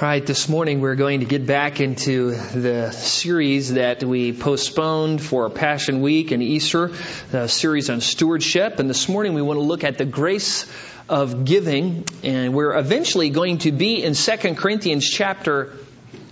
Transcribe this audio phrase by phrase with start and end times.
[0.00, 5.20] All right, this morning we're going to get back into the series that we postponed
[5.20, 6.92] for Passion Week and Easter,
[7.32, 8.78] the series on stewardship.
[8.78, 10.64] And this morning we want to look at the grace
[11.06, 12.06] of giving.
[12.22, 15.76] And we're eventually going to be in 2 Corinthians chapter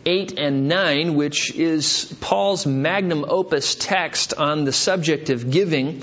[0.06, 6.02] 8 and 9, which is Paul's magnum opus text on the subject of giving.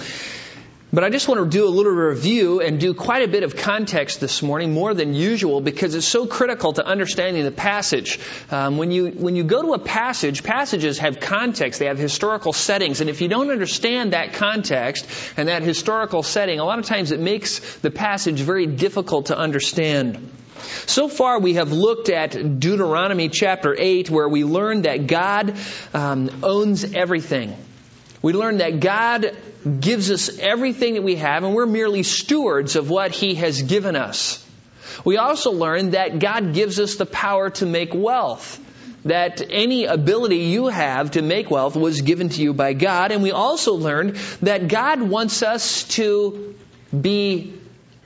[0.94, 3.56] But I just want to do a little review and do quite a bit of
[3.56, 8.20] context this morning, more than usual, because it's so critical to understanding the passage.
[8.52, 12.54] Um, when you when you go to a passage, passages have context, they have historical
[12.54, 16.86] settings, and if you don't understand that context and that historical setting, a lot of
[16.86, 20.32] times it makes the passage very difficult to understand.
[20.86, 25.57] So far, we have looked at Deuteronomy chapter 8, where we learned that God
[25.93, 27.56] um, owns everything.
[28.21, 29.36] We learned that God
[29.79, 33.95] gives us everything that we have, and we're merely stewards of what He has given
[33.95, 34.44] us.
[35.03, 38.59] We also learned that God gives us the power to make wealth.
[39.06, 43.12] That any ability you have to make wealth was given to you by God.
[43.12, 46.56] And we also learned that God wants us to
[47.00, 47.53] be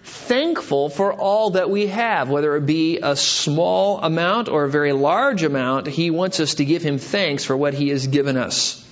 [0.04, 4.92] thankful for all that we have, whether it be a small amount or a very
[4.92, 5.88] large amount.
[5.88, 8.86] He wants us to give Him thanks for what He has given us.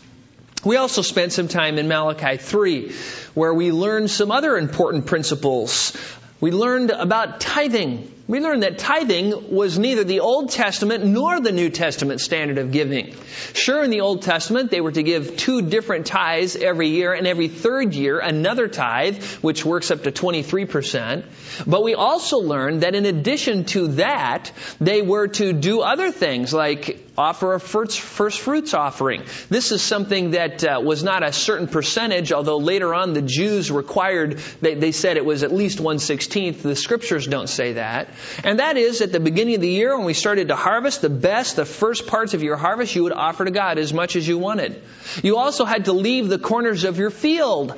[0.68, 2.92] We also spent some time in Malachi 3,
[3.36, 5.96] where we learned some other important principles.
[6.42, 8.14] We learned about tithing.
[8.28, 12.72] We learned that tithing was neither the Old Testament nor the New Testament standard of
[12.72, 13.16] giving.
[13.54, 17.26] Sure, in the Old Testament, they were to give two different tithes every year, and
[17.26, 21.24] every third year, another tithe, which works up to 23%.
[21.66, 26.54] But we also learned that in addition to that, they were to do other things
[26.54, 29.24] like offer a first, first fruits offering.
[29.50, 33.72] This is something that uh, was not a certain percentage, although later on the Jews
[33.72, 36.62] required, they, they said it was at least 116th.
[36.62, 38.10] The scriptures don't say that.
[38.44, 41.10] And that is at the beginning of the year when we started to harvest, the
[41.10, 44.28] best, the first parts of your harvest, you would offer to God as much as
[44.28, 44.82] you wanted.
[45.24, 47.76] You also had to leave the corners of your field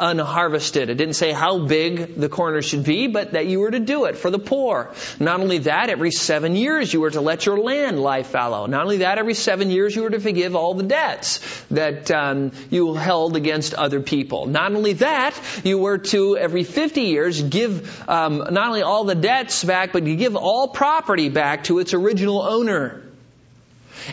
[0.00, 0.90] unharvested.
[0.90, 4.04] It didn't say how big the corner should be, but that you were to do
[4.04, 4.92] it for the poor.
[5.18, 8.66] Not only that, every seven years you were to let your land lie fallow.
[8.66, 12.52] Not only that, every seven years you were to forgive all the debts that um,
[12.70, 14.46] you held against other people.
[14.46, 19.14] Not only that, you were to every 50 years give um, not only all the
[19.14, 23.07] debts back, but you give all property back to its original owner.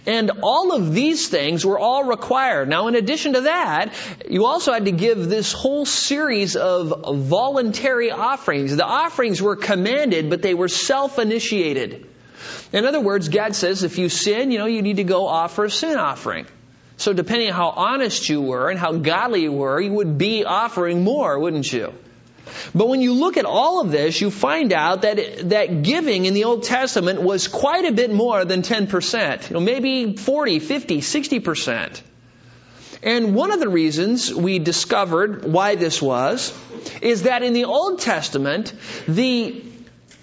[0.06, 2.70] And all of these things were all required.
[2.70, 3.94] Now, in addition to that,
[4.30, 8.76] you also had to give this whole series of voluntary offerings.
[8.76, 12.08] The offerings were commanded, but they were self-initiated.
[12.72, 15.66] In other words, God says if you sin, you know, you need to go offer
[15.66, 16.46] a sin offering.
[16.98, 20.46] So depending on how honest you were and how godly you were, you would be
[20.46, 21.94] offering more, wouldn't you?
[22.74, 26.34] But when you look at all of this, you find out that, that giving in
[26.34, 29.50] the Old Testament was quite a bit more than 10%.
[29.50, 32.02] You know, maybe 40, 50, 60%.
[33.04, 36.58] And one of the reasons we discovered why this was
[37.02, 38.74] is that in the Old Testament,
[39.08, 39.64] the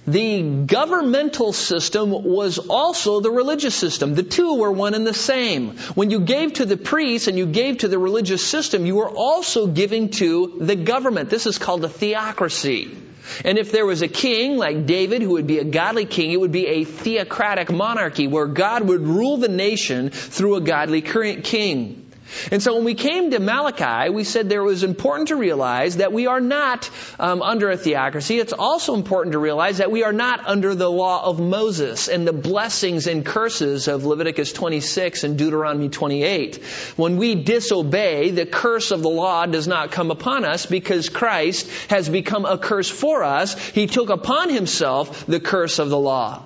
[0.06, 4.14] the governmental system was also the religious system.
[4.14, 5.76] The two were one and the same.
[5.94, 9.08] When you gave to the priests and you gave to the religious system, you were
[9.08, 11.30] also giving to the government.
[11.30, 12.96] This is called a theocracy.
[13.44, 16.40] And if there was a king like David who would be a godly king, it
[16.40, 21.44] would be a theocratic monarchy where God would rule the nation through a godly current
[21.44, 22.11] king.
[22.50, 26.12] And so when we came to Malachi, we said there was important to realize that
[26.12, 26.88] we are not
[27.18, 28.38] um, under a theocracy.
[28.38, 32.26] It's also important to realize that we are not under the law of Moses and
[32.26, 36.56] the blessings and curses of Leviticus 26 and Deuteronomy 28.
[36.96, 41.68] When we disobey, the curse of the law does not come upon us because Christ
[41.88, 43.58] has become a curse for us.
[43.70, 46.44] He took upon himself the curse of the law.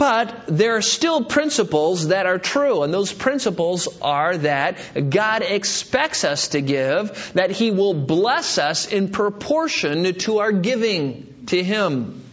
[0.00, 6.24] But there are still principles that are true, and those principles are that God expects
[6.24, 12.24] us to give, that He will bless us in proportion to our giving to Him.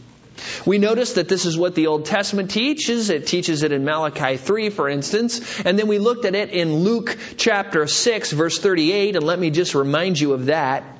[0.65, 3.09] We notice that this is what the Old Testament teaches.
[3.09, 5.59] It teaches it in Malachi 3, for instance.
[5.65, 9.49] And then we looked at it in Luke chapter 6, verse 38, and let me
[9.49, 10.96] just remind you of that.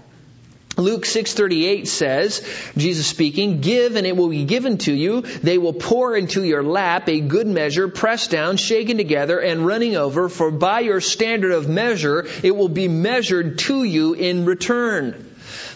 [0.78, 2.42] Luke 6:38 says,
[2.78, 6.64] Jesus speaking, "Give and it will be given to you; they will pour into your
[6.64, 11.52] lap a good measure, pressed down, shaken together and running over, for by your standard
[11.52, 15.16] of measure it will be measured to you in return."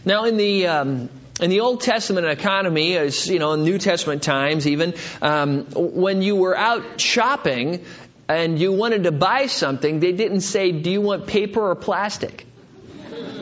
[0.06, 1.10] Now in the um,
[1.42, 6.22] in the Old Testament economy, as you know, in New Testament times, even um, when
[6.22, 7.84] you were out shopping
[8.30, 12.46] and you wanted to buy something, they didn't say, "Do you want paper or plastic?"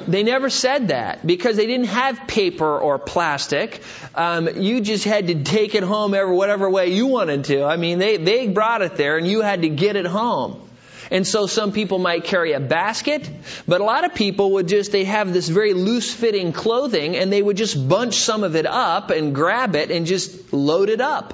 [0.07, 3.81] They never said that because they didn't have paper or plastic.
[4.15, 7.63] Um, you just had to take it home every whatever way you wanted to.
[7.63, 10.69] I mean, they they brought it there, and you had to get it home.
[11.11, 13.29] And so some people might carry a basket,
[13.67, 17.33] but a lot of people would just, they have this very loose fitting clothing and
[17.33, 21.01] they would just bunch some of it up and grab it and just load it
[21.01, 21.33] up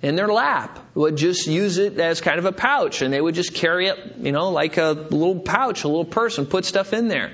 [0.00, 0.78] in their lap.
[0.94, 3.98] Would just use it as kind of a pouch and they would just carry it,
[4.18, 7.32] you know, like a little pouch, a little purse and put stuff in there.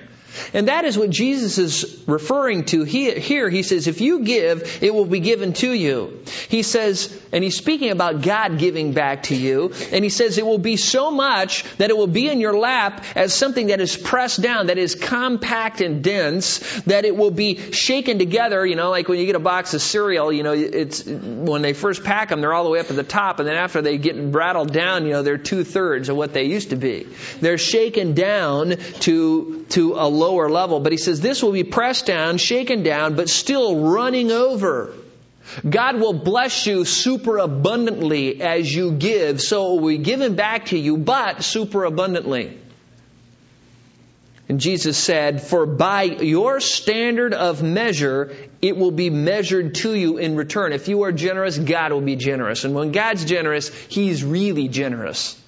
[0.54, 3.18] And that is what Jesus is referring to here.
[3.18, 3.48] Here.
[3.48, 6.22] He says, if you give, it will be given to you.
[6.48, 10.46] He says, and he's speaking about God giving back to you, and he says it
[10.46, 13.96] will be so much that it will be in your lap as something that is
[13.96, 18.90] pressed down, that is compact and dense, that it will be shaken together, you know,
[18.90, 22.28] like when you get a box of cereal, you know, it's, when they first pack
[22.28, 24.72] them, they're all the way up at the top, and then after they get rattled
[24.72, 27.06] down, you know, they're two thirds of what they used to be.
[27.40, 30.80] They're shaken down to, to a lower level.
[30.80, 34.92] But he says this will be pressed down, shaken down, but still running over.
[35.68, 40.66] God will bless you super abundantly as you give, so it will be given back
[40.66, 42.58] to you, but super abundantly.
[44.50, 50.18] And Jesus said, For by your standard of measure, it will be measured to you
[50.18, 50.72] in return.
[50.72, 52.64] If you are generous, God will be generous.
[52.64, 55.39] And when God's generous, He's really generous.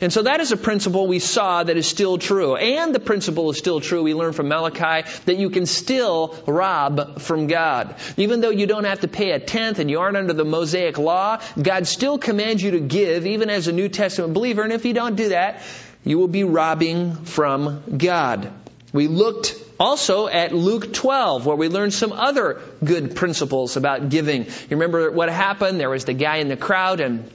[0.00, 2.56] And so that is a principle we saw that is still true.
[2.56, 4.02] And the principle is still true.
[4.02, 7.94] We learned from Malachi that you can still rob from God.
[8.16, 10.98] Even though you don't have to pay a tenth and you aren't under the Mosaic
[10.98, 14.62] law, God still commands you to give, even as a New Testament believer.
[14.62, 15.62] And if you don't do that,
[16.04, 18.52] you will be robbing from God.
[18.92, 24.44] We looked also at Luke 12, where we learned some other good principles about giving.
[24.44, 25.78] You remember what happened?
[25.78, 27.30] There was the guy in the crowd and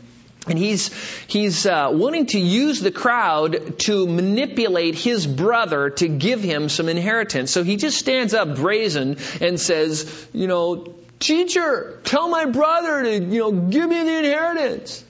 [0.48, 0.94] and he's,
[1.28, 6.90] he's uh, wanting to use the crowd to manipulate his brother to give him some
[6.90, 7.52] inheritance.
[7.52, 13.24] So he just stands up brazen and says, you know, teacher, tell my brother to,
[13.24, 15.06] you know, give me the inheritance.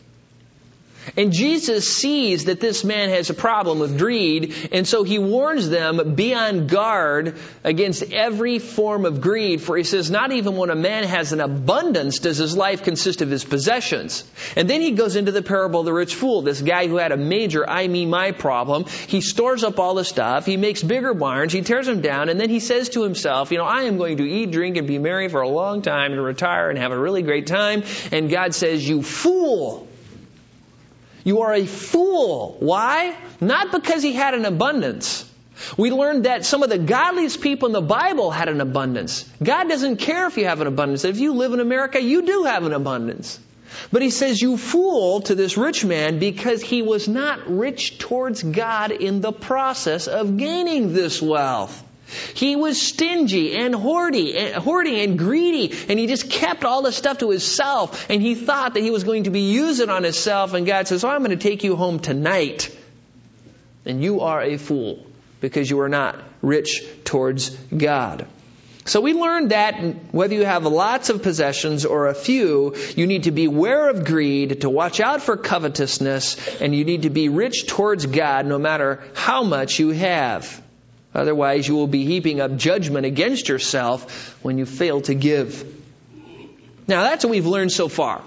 [1.18, 5.70] And Jesus sees that this man has a problem with greed, and so he warns
[5.70, 10.70] them, be on guard against every form of greed, for he says, not even when
[10.70, 14.24] a man has an abundance does his life consist of his possessions.
[14.56, 17.12] And then he goes into the parable of the rich fool, this guy who had
[17.12, 18.86] a major I, me, my problem.
[18.86, 22.40] He stores up all the stuff, he makes bigger barns, he tears them down, and
[22.40, 25.00] then he says to himself, you know, I am going to eat, drink, and be
[25.00, 27.84] merry for a long time and retire and have a really great time.
[28.12, 29.88] And God says, you fool!
[31.24, 32.58] You are a fool.
[32.60, 33.16] Why?
[33.40, 35.30] Not because he had an abundance.
[35.78, 39.30] We learned that some of the godliest people in the Bible had an abundance.
[39.42, 41.06] God doesn't care if you have an abundance.
[41.06, 43.40] If you live in America, you do have an abundance.
[43.92, 48.44] But he says, You fool to this rich man because he was not rich towards
[48.44, 51.82] God in the process of gaining this wealth.
[52.34, 57.20] He was stingy and hoardy, hoarding and greedy, and he just kept all the stuff
[57.20, 60.66] to himself, and he thought that he was going to be using on himself, and
[60.66, 62.76] God says, oh, I'm going to take you home tonight.
[63.86, 65.06] And you are a fool
[65.42, 68.26] because you are not rich towards God.
[68.86, 73.24] So we learned that whether you have lots of possessions or a few, you need
[73.24, 77.68] to beware of greed, to watch out for covetousness, and you need to be rich
[77.68, 80.63] towards God no matter how much you have.
[81.14, 85.64] Otherwise, you will be heaping up judgment against yourself when you fail to give.
[86.88, 88.22] Now, that's what we've learned so far.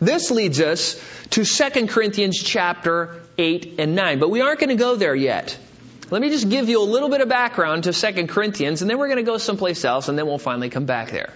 [0.00, 1.00] This leads us
[1.30, 5.58] to 2 Corinthians chapter 8 and 9, but we aren't going to go there yet.
[6.10, 8.98] Let me just give you a little bit of background to 2 Corinthians, and then
[8.98, 11.32] we're going to go someplace else, and then we'll finally come back there.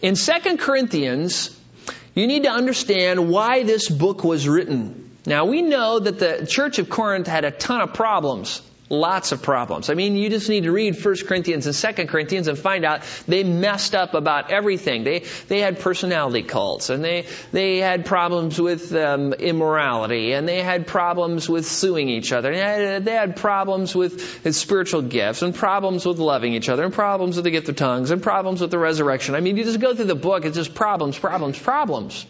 [0.00, 1.58] In 2 Corinthians,
[2.14, 5.10] you need to understand why this book was written.
[5.26, 8.62] Now, we know that the church of Corinth had a ton of problems
[8.92, 9.88] lots of problems.
[9.88, 13.00] I mean, you just need to read 1 Corinthians and 2 Corinthians and find out
[13.26, 15.02] they messed up about everything.
[15.02, 20.62] They, they had personality cults and they, they had problems with um, immorality and they
[20.62, 22.52] had problems with suing each other.
[22.52, 26.68] And they had, they had problems with, with spiritual gifts and problems with loving each
[26.68, 29.34] other and problems with the gift of tongues and problems with the resurrection.
[29.34, 32.26] I mean, you just go through the book, it's just problems, problems, problems.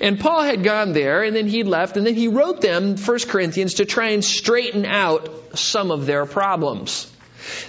[0.00, 3.18] And Paul had gone there and then he left and then he wrote them, 1
[3.28, 7.10] Corinthians, to try and straighten out some of their problems.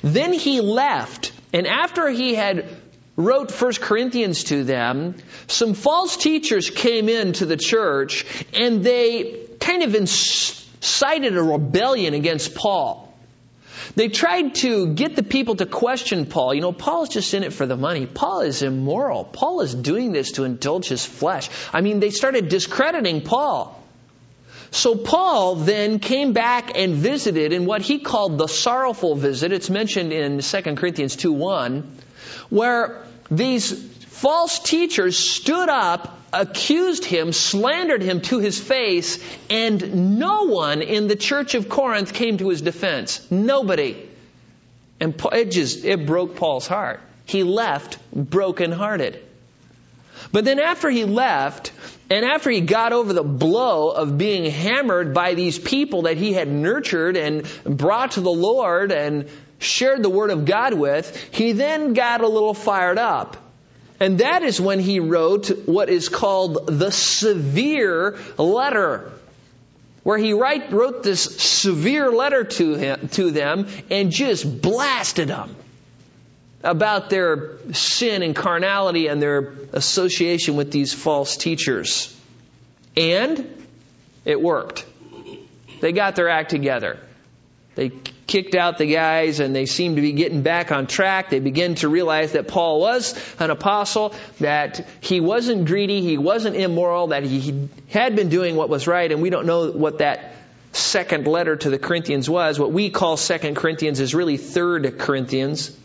[0.02, 2.68] Then he left and after he had
[3.16, 5.16] wrote 1 Corinthians to them,
[5.48, 12.56] some false teachers came into the church and they kind of incited a rebellion against
[12.56, 13.13] Paul.
[13.96, 16.54] They tried to get the people to question Paul.
[16.54, 18.06] You know, Paul's just in it for the money.
[18.06, 19.24] Paul is immoral.
[19.24, 21.50] Paul is doing this to indulge his flesh.
[21.72, 23.80] I mean, they started discrediting Paul.
[24.72, 29.52] So Paul then came back and visited in what he called the sorrowful visit.
[29.52, 31.98] It's mentioned in 2 Corinthians 2 1,
[32.50, 33.72] where these
[34.08, 41.08] false teachers stood up, accused him, slandered him to his face, and no one in
[41.08, 43.30] the church of Corinth came to his defense.
[43.32, 44.10] Nobody.
[45.00, 47.02] And it just, it broke Paul's heart.
[47.26, 49.24] He left brokenhearted.
[50.32, 51.72] But then after he left,
[52.10, 56.34] and after he got over the blow of being hammered by these people that he
[56.34, 61.52] had nurtured and brought to the Lord and shared the Word of God with, he
[61.54, 63.38] then got a little fired up.
[64.00, 69.12] And that is when he wrote what is called the severe letter,
[70.04, 75.56] where he write, wrote this severe letter to, him, to them and just blasted them
[76.64, 82.18] about their sin and carnality and their association with these false teachers.
[82.96, 83.66] And
[84.26, 84.86] it worked.
[85.82, 87.00] They got their act together.
[87.76, 87.92] They
[88.28, 91.30] kicked out the guys and they seemed to be getting back on track.
[91.30, 96.56] They begin to realize that Paul was an apostle, that he wasn't greedy, he wasn't
[96.56, 100.34] immoral, that he had been doing what was right, and we don't know what that
[100.72, 102.60] second letter to the Corinthians was.
[102.60, 105.78] What we call Second Corinthians is really Third Corinthians.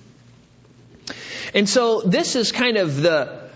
[1.54, 3.49] And so this is kind of the,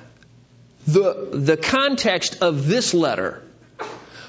[0.87, 3.43] the, the context of this letter.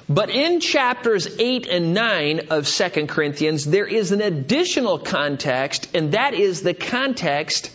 [0.09, 6.11] But in chapters 8 and 9 of 2 Corinthians, there is an additional context, and
[6.11, 7.71] that is the context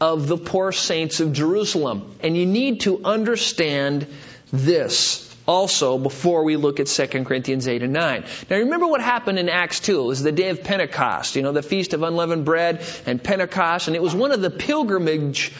[0.00, 2.16] of the poor saints of Jerusalem.
[2.22, 4.06] And you need to understand
[4.52, 8.24] this also before we look at 2 Corinthians 8 and 9.
[8.50, 10.00] Now remember what happened in Acts 2.
[10.00, 13.88] It was the day of Pentecost, you know, the feast of unleavened bread and Pentecost,
[13.88, 15.52] and it was one of the pilgrimage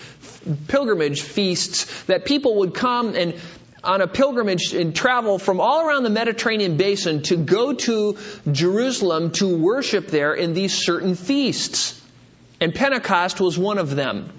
[0.69, 3.35] pilgrimage feasts that people would come and
[3.85, 8.19] on a pilgrimage and travel from all around the Mediterranean basin to go to
[8.51, 12.01] Jerusalem to worship there in these certain feasts.
[12.61, 14.33] And Pentecost was one of them.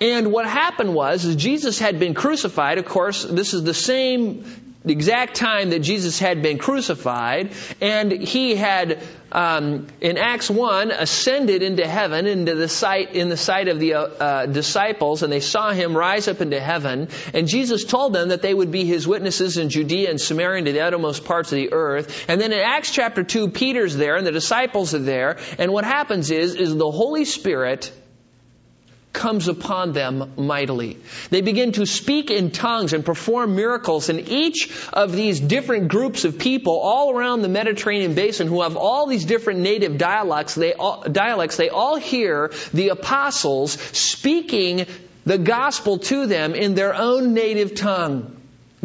[0.00, 2.78] And what happened was, is Jesus had been crucified.
[2.78, 4.44] Of course, this is the same
[4.92, 9.02] exact time that Jesus had been crucified, and he had,
[9.32, 13.94] um, in Acts one, ascended into heaven, into the sight in the sight of the
[13.94, 17.08] uh, uh, disciples, and they saw him rise up into heaven.
[17.34, 20.66] And Jesus told them that they would be his witnesses in Judea and Samaria and
[20.66, 22.26] to the uttermost parts of the earth.
[22.28, 25.84] And then in Acts chapter two, Peter's there, and the disciples are there, and what
[25.84, 27.92] happens is, is the Holy Spirit
[29.16, 30.98] comes upon them mightily.
[31.30, 36.24] They begin to speak in tongues and perform miracles, and each of these different groups
[36.24, 40.74] of people all around the Mediterranean basin who have all these different native dialects, they
[40.74, 44.86] all, dialects, they all hear the apostles speaking
[45.24, 48.36] the gospel to them in their own native tongue.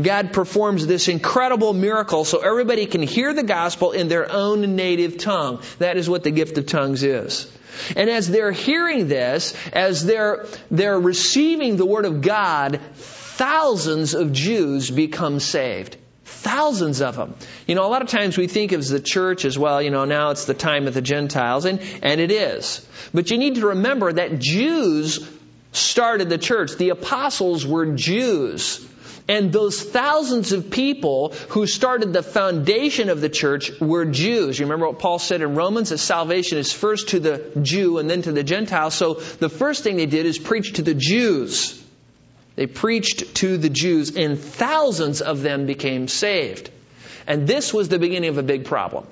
[0.02, 5.18] God performs this incredible miracle so everybody can hear the gospel in their own native
[5.18, 5.62] tongue.
[5.80, 7.52] That is what the gift of tongues is.
[7.96, 14.32] And as they're hearing this, as they're, they're receiving the Word of God, thousands of
[14.32, 15.98] Jews become saved.
[16.26, 17.36] Thousands of them.
[17.68, 20.06] You know, a lot of times we think of the church as well, you know,
[20.06, 22.86] now it's the time of the Gentiles, and, and it is.
[23.14, 25.28] But you need to remember that Jews
[25.72, 26.78] started the church.
[26.78, 28.86] The apostles were Jews.
[29.28, 34.60] And those thousands of people who started the foundation of the church were Jews.
[34.60, 38.10] You remember what Paul said in Romans that salvation is first to the Jew and
[38.10, 38.92] then to the Gentile.
[38.92, 41.82] So the first thing they did is preach to the Jews.
[42.56, 46.70] They preached to the Jews, and thousands of them became saved.
[47.26, 49.06] And this was the beginning of a big problem.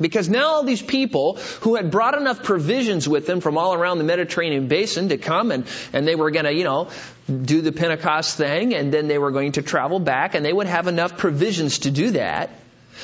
[0.00, 3.98] Because now all these people who had brought enough provisions with them from all around
[3.98, 6.88] the Mediterranean basin to come and, and they were going to, you know,
[7.28, 10.66] do the Pentecost thing and then they were going to travel back and they would
[10.66, 12.50] have enough provisions to do that.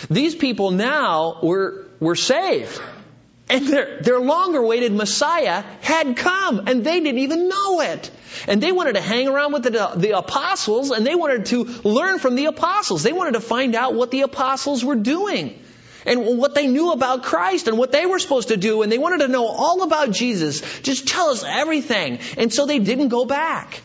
[0.09, 2.81] These people now were, were saved.
[3.51, 8.11] And their, their long awaited Messiah had come and they didn't even know it.
[8.47, 12.19] And they wanted to hang around with the, the apostles and they wanted to learn
[12.19, 13.03] from the apostles.
[13.03, 15.59] They wanted to find out what the apostles were doing
[16.09, 18.97] and what they knew about Christ and what they were supposed to do, and they
[18.97, 20.81] wanted to know all about Jesus.
[20.81, 22.19] Just tell us everything.
[22.39, 23.83] And so they didn't go back.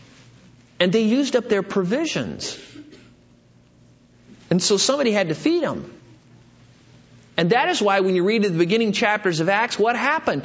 [0.80, 2.58] And they used up their provisions.
[4.50, 5.94] And so somebody had to feed them.
[7.36, 10.44] And that is why when you read the beginning chapters of Acts, what happened?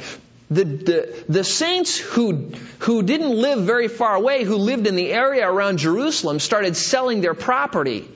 [0.51, 5.13] The, the, the saints who, who didn't live very far away, who lived in the
[5.13, 8.09] area around Jerusalem, started selling their property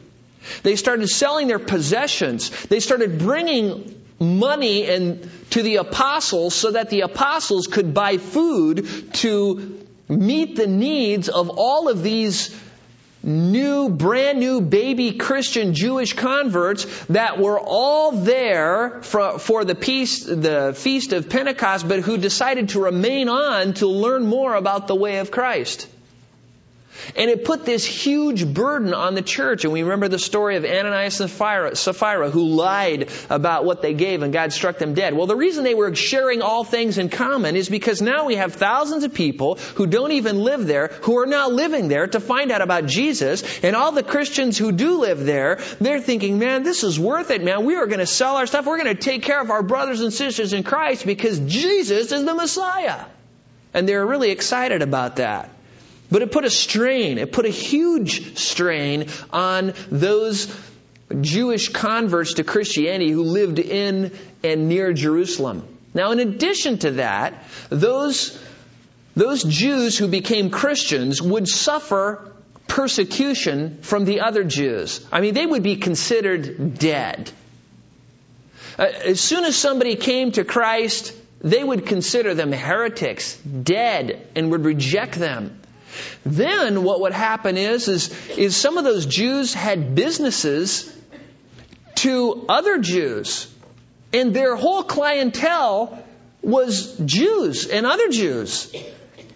[0.64, 2.50] they started selling their possessions.
[2.66, 9.14] They started bringing money and to the apostles so that the apostles could buy food
[9.14, 12.56] to meet the needs of all of these
[13.24, 20.26] new, brand new baby Christian Jewish converts that were all there for, for the, peace,
[20.26, 24.96] the feast of Pentecost, but who decided to remain on to learn more about the
[24.96, 25.88] way of Christ.
[27.16, 29.64] And it put this huge burden on the church.
[29.64, 34.22] And we remember the story of Ananias and Sapphira who lied about what they gave
[34.22, 35.14] and God struck them dead.
[35.14, 38.54] Well, the reason they were sharing all things in common is because now we have
[38.54, 42.52] thousands of people who don't even live there who are now living there to find
[42.52, 43.44] out about Jesus.
[43.64, 47.44] And all the Christians who do live there, they're thinking, man, this is worth it,
[47.44, 47.66] man.
[47.66, 48.66] We are going to sell our stuff.
[48.66, 52.26] We're going to take care of our brothers and sisters in Christ because Jesus is
[52.26, 53.06] the Messiah.
[53.74, 55.53] And they're really excited about that.
[56.14, 60.56] But it put a strain, it put a huge strain on those
[61.22, 64.12] Jewish converts to Christianity who lived in
[64.44, 65.68] and near Jerusalem.
[65.92, 68.40] Now, in addition to that, those,
[69.16, 72.32] those Jews who became Christians would suffer
[72.68, 75.04] persecution from the other Jews.
[75.12, 77.32] I mean, they would be considered dead.
[78.78, 84.52] Uh, as soon as somebody came to Christ, they would consider them heretics, dead, and
[84.52, 85.60] would reject them.
[86.26, 90.92] Then what would happen is, is, is some of those Jews had businesses
[91.96, 93.50] to other Jews.
[94.14, 96.04] And their whole clientele
[96.42, 98.74] was Jews and other Jews.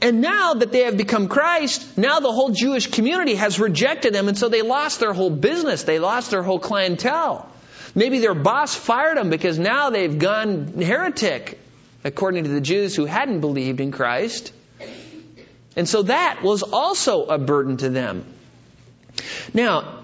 [0.02, 4.28] And now that they have become Christ, now the whole Jewish community has rejected them,
[4.28, 5.84] and so they lost their whole business.
[5.84, 7.50] They lost their whole clientele.
[7.96, 11.60] Maybe their boss fired them because now they've gone heretic,
[12.04, 14.52] according to the Jews who hadn't believed in Christ.
[15.78, 18.26] And so that was also a burden to them.
[19.54, 20.00] Now,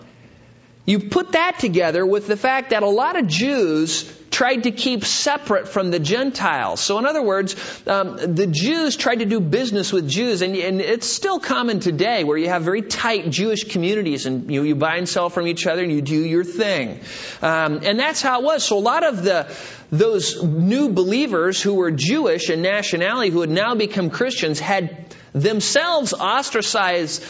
[0.85, 5.05] you put that together with the fact that a lot of Jews tried to keep
[5.05, 6.81] separate from the Gentiles.
[6.81, 7.55] So, in other words,
[7.87, 12.23] um, the Jews tried to do business with Jews, and, and, it's still common today
[12.23, 15.67] where you have very tight Jewish communities, and you, you buy and sell from each
[15.67, 16.99] other, and you do your thing.
[17.41, 18.63] Um, and that's how it was.
[18.63, 19.55] So, a lot of the
[19.91, 26.13] those new believers who were Jewish in nationality, who had now become Christians, had themselves
[26.13, 27.23] ostracized,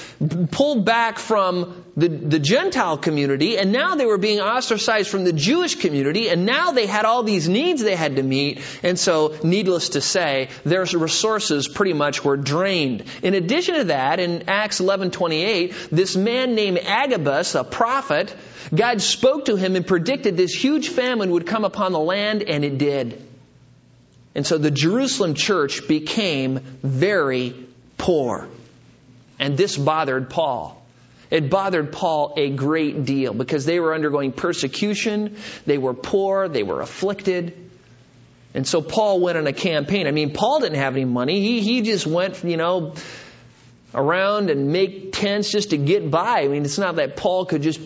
[0.52, 5.34] pulled back from the, the Gentile community, and now they were being ostracized from the
[5.34, 9.36] Jewish community, and now they had all these needs they had to meet, and so,
[9.44, 13.06] needless to say, their resources pretty much were drained.
[13.22, 18.36] In addition to that, in Acts 11:28, this man named Agabus, a prophet,
[18.74, 22.66] God spoke to him and predicted this huge famine would come upon the land, and
[22.66, 23.22] it did.
[24.36, 27.63] And so the Jerusalem church became very
[28.04, 28.50] poor.
[29.40, 30.86] And this bothered Paul.
[31.32, 36.64] It bothered Paul a great deal because they were undergoing persecution, they were poor, they
[36.64, 37.58] were afflicted.
[38.54, 40.06] And so Paul went on a campaign.
[40.06, 41.40] I mean, Paul didn't have any money.
[41.40, 42.94] He, he just went, you know,
[43.96, 46.42] around and make tents just to get by.
[46.42, 47.80] I mean, it's not that Paul could just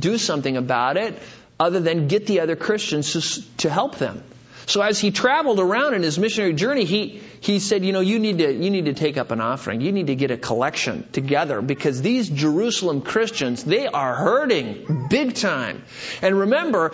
[0.00, 1.14] do something about it
[1.58, 4.24] other than get the other Christians to, to help them.
[4.66, 8.18] So as he traveled around in his missionary journey, he, he said, you know, you
[8.18, 9.80] need to, you need to take up an offering.
[9.80, 15.34] You need to get a collection together because these Jerusalem Christians, they are hurting big
[15.34, 15.84] time.
[16.22, 16.92] And remember,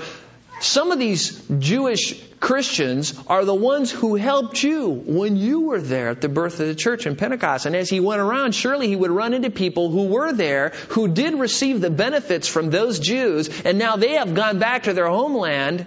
[0.61, 6.09] some of these Jewish Christians are the ones who helped you when you were there
[6.09, 7.67] at the birth of the church in Pentecost.
[7.67, 11.09] And as he went around, surely he would run into people who were there, who
[11.09, 15.09] did receive the benefits from those Jews, and now they have gone back to their
[15.09, 15.87] homeland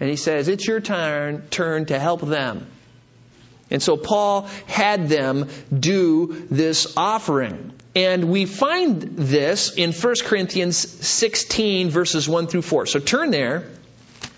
[0.00, 2.66] and he says, It's your turn, turn to help them.
[3.70, 7.72] And so Paul had them do this offering.
[7.96, 12.86] And we find this in 1 Corinthians 16, verses 1 through 4.
[12.86, 13.56] So turn there.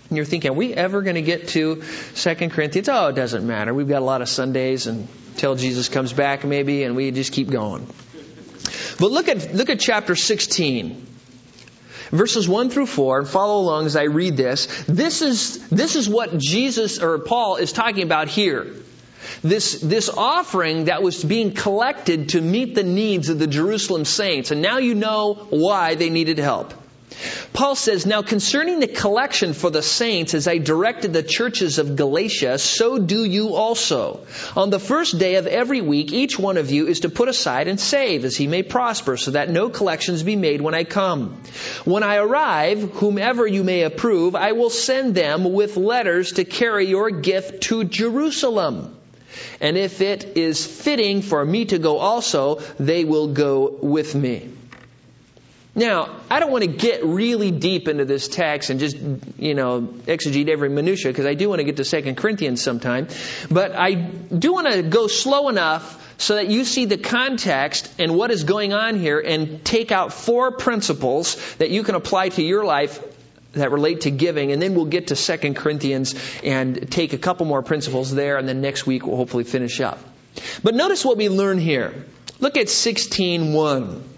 [0.09, 1.83] And you're thinking, are we ever going to get to
[2.15, 2.87] 2 Corinthians?
[2.87, 3.73] Oh, it doesn't matter.
[3.73, 7.49] We've got a lot of Sundays until Jesus comes back, maybe, and we just keep
[7.49, 7.85] going.
[8.99, 11.05] But look at, look at chapter 16
[12.11, 14.65] verses 1 through 4, and follow along as I read this.
[14.85, 18.73] This is, this is what Jesus, or Paul, is talking about here.
[19.41, 24.51] This, this offering that was being collected to meet the needs of the Jerusalem saints.
[24.51, 26.73] And now you know why they needed help.
[27.53, 31.95] Paul says, Now concerning the collection for the saints, as I directed the churches of
[31.95, 34.25] Galatia, so do you also.
[34.55, 37.67] On the first day of every week, each one of you is to put aside
[37.67, 41.41] and save, as he may prosper, so that no collections be made when I come.
[41.85, 46.87] When I arrive, whomever you may approve, I will send them with letters to carry
[46.87, 48.95] your gift to Jerusalem.
[49.61, 54.56] And if it is fitting for me to go also, they will go with me.
[55.77, 58.97] Now, I don't want to get really deep into this text and just,
[59.37, 63.07] you know, exegete every minutia because I do want to get to 2 Corinthians sometime.
[63.51, 68.15] But I do want to go slow enough so that you see the context and
[68.15, 72.41] what is going on here and take out four principles that you can apply to
[72.41, 72.99] your life
[73.51, 77.45] that relate to giving and then we'll get to 2 Corinthians and take a couple
[77.45, 79.99] more principles there and then next week we'll hopefully finish up.
[80.63, 81.93] But notice what we learn here.
[82.39, 84.16] Look at 16:1.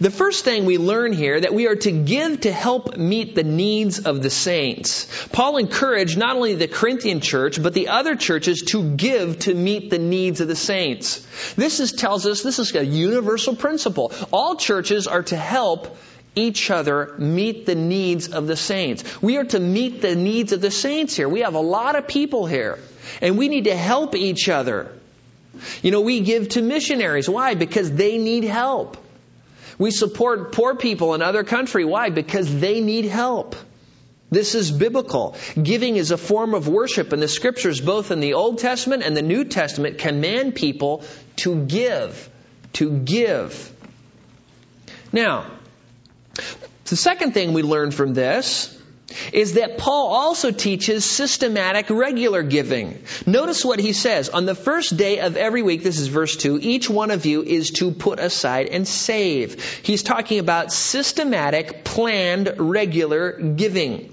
[0.00, 3.44] The first thing we learn here that we are to give to help meet the
[3.44, 5.28] needs of the saints.
[5.28, 9.90] Paul encouraged not only the Corinthian church, but the other churches to give to meet
[9.90, 11.26] the needs of the saints.
[11.54, 14.12] This is, tells us this is a universal principle.
[14.32, 15.96] All churches are to help
[16.34, 19.20] each other meet the needs of the saints.
[19.20, 21.28] We are to meet the needs of the saints here.
[21.28, 22.78] We have a lot of people here,
[23.20, 24.92] and we need to help each other.
[25.82, 27.28] You know, we give to missionaries.
[27.28, 27.54] Why?
[27.54, 28.96] Because they need help.
[29.78, 31.84] We support poor people in other country.
[31.84, 32.10] Why?
[32.10, 33.54] Because they need help.
[34.30, 35.36] This is biblical.
[35.60, 39.16] Giving is a form of worship, and the scriptures, both in the Old Testament and
[39.16, 41.02] the New Testament, command people
[41.36, 42.28] to give.
[42.74, 43.72] To give.
[45.12, 45.46] Now,
[46.84, 48.77] the second thing we learn from this
[49.32, 53.02] is that Paul also teaches systematic regular giving.
[53.26, 54.28] Notice what he says.
[54.28, 57.42] On the first day of every week, this is verse 2, each one of you
[57.42, 59.62] is to put aside and save.
[59.82, 64.12] He's talking about systematic, planned, regular giving.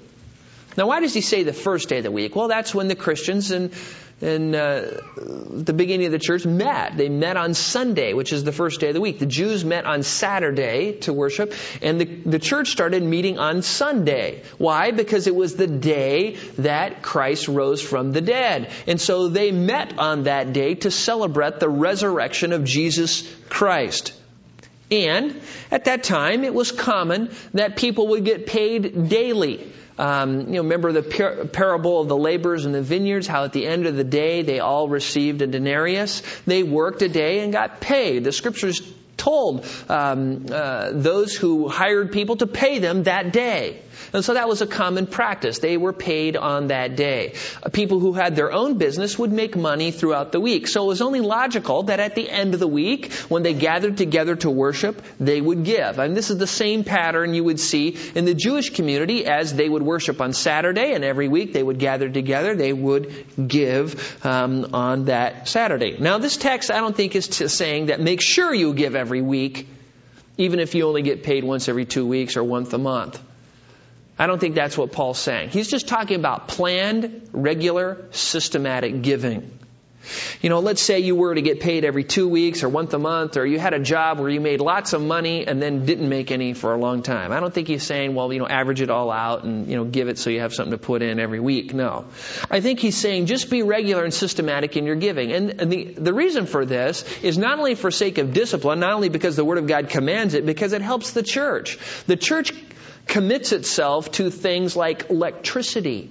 [0.78, 2.36] Now, why does he say the first day of the week?
[2.36, 3.72] Well, that's when the Christians and
[4.22, 6.96] in uh, the beginning of the church met.
[6.96, 9.20] They met on Sunday, which is the first day of the week.
[9.20, 14.44] The Jews met on Saturday to worship, and the, the church started meeting on Sunday.
[14.58, 14.92] Why?
[14.92, 18.72] Because it was the day that Christ rose from the dead.
[18.88, 24.14] And so they met on that day to celebrate the resurrection of Jesus Christ.
[24.92, 29.72] And at that time, it was common that people would get paid daily.
[29.98, 33.54] Um, you know, remember the par- parable of the laborers in the vineyards, how at
[33.54, 36.22] the end of the day they all received a denarius.
[36.46, 38.24] They worked a day and got paid.
[38.24, 38.82] The scriptures
[39.16, 43.82] told um, uh, those who hired people to pay them that day.
[44.14, 45.60] And so that was a common practice.
[45.60, 47.34] They were paid on that day.
[47.74, 50.68] People who had their own business would make money throughout the week.
[50.68, 53.98] So it was only logical that at the end of the week, when they gathered
[53.98, 56.00] together to worship, they would give.
[56.00, 59.70] And this is the same pattern you would see in the Jewish community as they
[59.70, 62.56] would worship on Saturday, and every week they would gather together.
[62.56, 65.98] They would give um, on that Saturday.
[66.00, 69.68] Now, this text I don't think is saying that make sure you give every week,
[70.38, 73.20] even if you only get paid once every two weeks or once a month.
[74.18, 75.50] I don't think that's what Paul's saying.
[75.50, 79.60] He's just talking about planned, regular, systematic giving.
[80.42, 83.00] You know, let's say you were to get paid every two weeks or once a
[83.00, 86.08] month, or you had a job where you made lots of money and then didn't
[86.08, 87.32] make any for a long time.
[87.32, 89.86] I don't think he's saying, well, you know, average it all out and, you know,
[89.86, 91.74] give it so you have something to put in every week.
[91.74, 92.06] No.
[92.50, 95.32] I think he's saying just be regular and systematic in your giving.
[95.32, 99.10] And the, the reason for this is not only for sake of discipline, not only
[99.10, 101.78] because the Word of God commands it, because it helps the church.
[102.06, 102.54] The church
[103.08, 106.10] commits itself to things like electricity,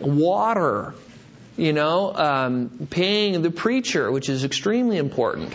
[0.00, 0.94] water,
[1.56, 5.54] you know, um, paying the preacher, which is extremely important.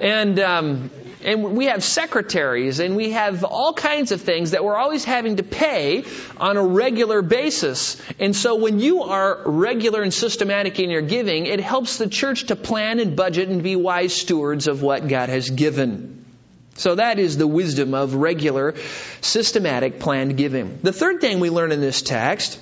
[0.00, 0.90] and, um,
[1.22, 5.36] and we have secretaries and we have all kinds of things that we're always having
[5.36, 6.04] to pay
[6.36, 8.00] on a regular basis.
[8.18, 12.46] And so when you are regular and systematic in your giving, it helps the church
[12.46, 16.23] to plan and budget and be wise stewards of what God has given.
[16.76, 18.74] So that is the wisdom of regular,
[19.20, 20.80] systematic, planned giving.
[20.82, 22.58] The third thing we learn in this text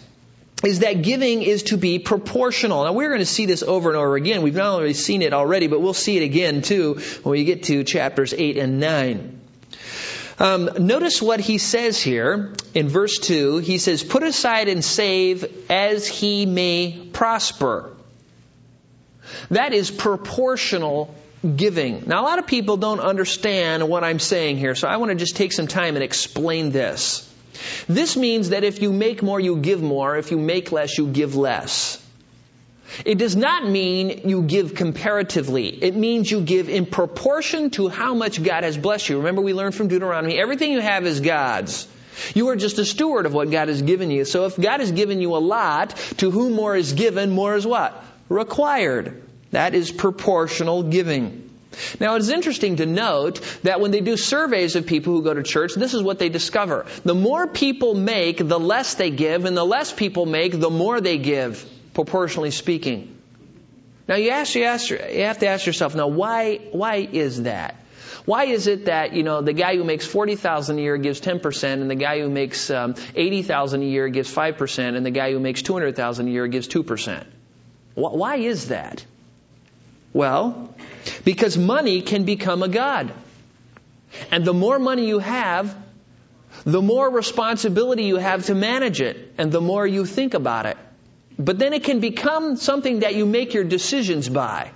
[0.64, 2.84] is that giving is to be proportional.
[2.84, 4.42] Now we're going to see this over and over again.
[4.42, 7.64] We've not only seen it already, but we'll see it again too when we get
[7.64, 9.40] to chapters 8 and 9.
[10.38, 13.58] Um, notice what he says here in verse 2.
[13.58, 17.94] He says, Put aside and save as he may prosper.
[19.50, 21.14] That is proportional
[21.56, 22.04] giving.
[22.06, 25.16] Now, a lot of people don't understand what I'm saying here, so I want to
[25.16, 27.28] just take some time and explain this.
[27.88, 30.16] This means that if you make more, you give more.
[30.16, 31.98] If you make less, you give less.
[33.04, 35.68] It does not mean you give comparatively.
[35.68, 39.18] It means you give in proportion to how much God has blessed you.
[39.18, 41.88] Remember, we learned from Deuteronomy everything you have is God's.
[42.34, 44.24] You are just a steward of what God has given you.
[44.26, 47.66] So if God has given you a lot, to whom more is given, more is
[47.66, 48.04] what?
[48.28, 49.22] Required.
[49.52, 51.50] That is proportional giving.
[52.00, 55.32] Now, it is interesting to note that when they do surveys of people who go
[55.32, 56.86] to church, this is what they discover.
[57.04, 61.00] The more people make, the less they give, and the less people make, the more
[61.00, 63.16] they give, proportionally speaking.
[64.08, 67.76] Now, you, ask, you, ask, you have to ask yourself, now, why, why is that?
[68.24, 71.64] Why is it that, you know, the guy who makes 40,000 a year gives 10%,
[71.64, 75.40] and the guy who makes um, 80,000 a year gives 5%, and the guy who
[75.40, 77.24] makes 200,000 a year gives 2%?
[77.94, 79.04] Why is that?
[80.12, 80.74] Well,
[81.24, 83.12] because money can become a God.
[84.30, 85.74] And the more money you have,
[86.64, 90.76] the more responsibility you have to manage it, and the more you think about it.
[91.38, 94.70] But then it can become something that you make your decisions by.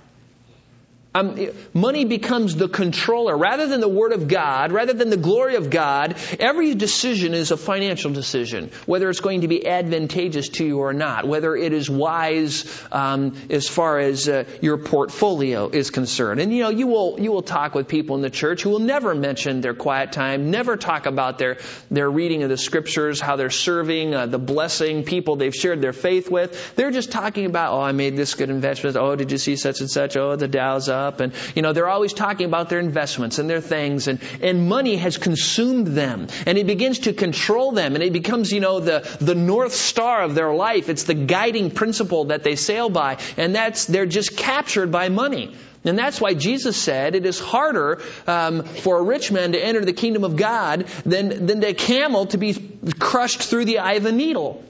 [1.15, 3.35] Um, money becomes the controller.
[3.35, 7.51] Rather than the Word of God, rather than the glory of God, every decision is
[7.51, 8.71] a financial decision.
[8.85, 13.35] Whether it's going to be advantageous to you or not, whether it is wise um,
[13.49, 16.39] as far as uh, your portfolio is concerned.
[16.39, 18.79] And you know, you will you will talk with people in the church who will
[18.79, 21.57] never mention their quiet time, never talk about their
[21.89, 25.93] their reading of the Scriptures, how they're serving, uh, the blessing people they've shared their
[25.93, 26.75] faith with.
[26.75, 28.97] They're just talking about, oh, I made this good investment.
[28.97, 30.17] Oh, did you see such and such?
[30.17, 33.49] Oh, the Dow's up up and, you know, they're always talking about their investments and
[33.49, 38.03] their things and, and money has consumed them and it begins to control them and
[38.03, 40.89] it becomes, you know, the, the north star of their life.
[40.89, 45.55] It's the guiding principle that they sail by and that's, they're just captured by money.
[45.83, 49.85] And that's why Jesus said it is harder um, for a rich man to enter
[49.85, 52.53] the kingdom of God than, than a camel to be
[52.99, 54.63] crushed through the eye of a needle.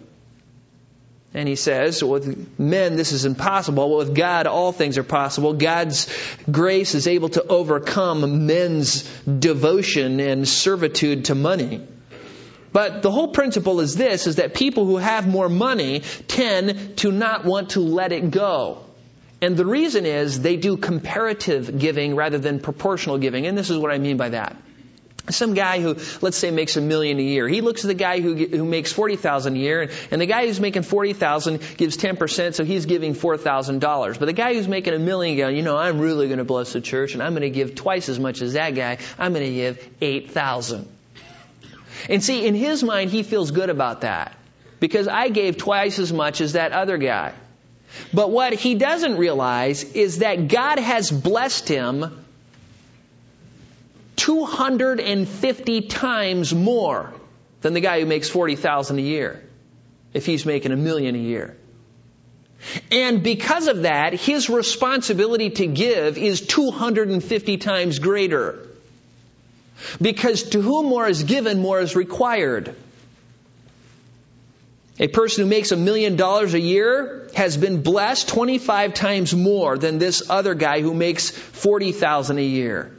[1.38, 5.54] And he says, with men this is impossible, but with God all things are possible.
[5.54, 6.12] God's
[6.50, 11.86] grace is able to overcome men's devotion and servitude to money.
[12.73, 17.12] But the whole principle is this, is that people who have more money tend to
[17.12, 18.84] not want to let it go.
[19.39, 23.45] And the reason is they do comparative giving rather than proportional giving.
[23.45, 24.58] And this is what I mean by that
[25.30, 27.48] some guy who, let's say, makes a million a year.
[27.48, 30.46] He looks at the guy who, who makes 40,000 a year, and, and the guy
[30.46, 34.20] who's making 40,000 gives 10%, so he's giving $4,000.
[34.20, 36.74] But the guy who's making a million goes, you know, I'm really going to bless
[36.74, 39.00] the church, and I'm going to give twice as much as that guy.
[39.18, 40.88] I'm going to give 8,000.
[42.10, 44.34] And see, in his mind, he feels good about that.
[44.80, 47.34] Because I gave twice as much as that other guy.
[48.13, 52.26] But what he doesn't realize is that God has blessed him
[54.17, 57.13] 250 times more
[57.62, 59.41] than the guy who makes 40,000 a year
[60.13, 61.58] if he's making a million a year.
[62.91, 68.67] And because of that, his responsibility to give is 250 times greater.
[70.01, 72.75] Because to whom more is given, more is required.
[74.99, 79.77] A person who makes a million dollars a year has been blessed 25 times more
[79.77, 82.96] than this other guy who makes 40,000 a year.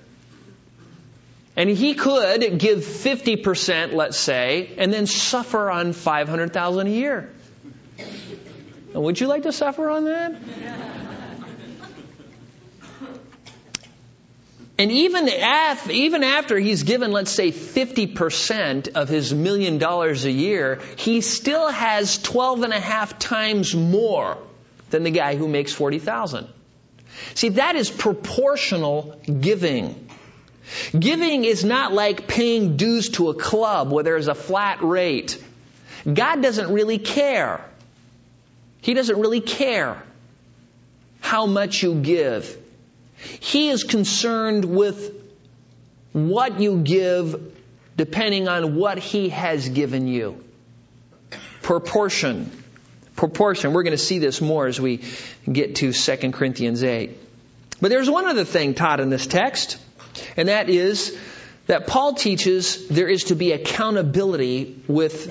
[1.58, 7.32] And he could give 50%, let's say, and then suffer on 500,000 a year.
[8.94, 10.36] And would you like to suffer on that?
[14.78, 20.30] And even after, even after he's given, let's say, 50% of his million dollars a
[20.30, 24.38] year, he still has 12 and a half times more
[24.90, 26.46] than the guy who makes 40,000.
[27.34, 30.07] See, that is proportional giving.
[30.98, 35.42] Giving is not like paying dues to a club where there's a flat rate.
[36.12, 37.64] God doesn't really care.
[38.80, 40.02] He doesn't really care
[41.20, 42.56] how much you give.
[43.40, 45.14] He is concerned with
[46.12, 47.54] what you give
[47.96, 50.42] depending on what He has given you.
[51.62, 52.50] Proportion.
[53.16, 53.72] Proportion.
[53.72, 55.02] We're going to see this more as we
[55.50, 57.18] get to 2 Corinthians 8.
[57.80, 59.78] But there's one other thing taught in this text.
[60.36, 61.18] And that is
[61.66, 65.30] that Paul teaches there is to be accountability with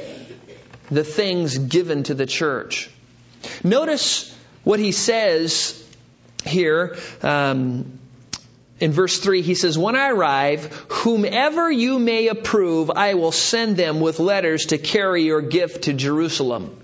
[0.89, 2.89] the things given to the church.
[3.63, 5.83] Notice what he says
[6.45, 7.99] here um,
[8.79, 9.41] in verse 3.
[9.41, 14.67] He says, When I arrive, whomever you may approve, I will send them with letters
[14.67, 16.77] to carry your gift to Jerusalem.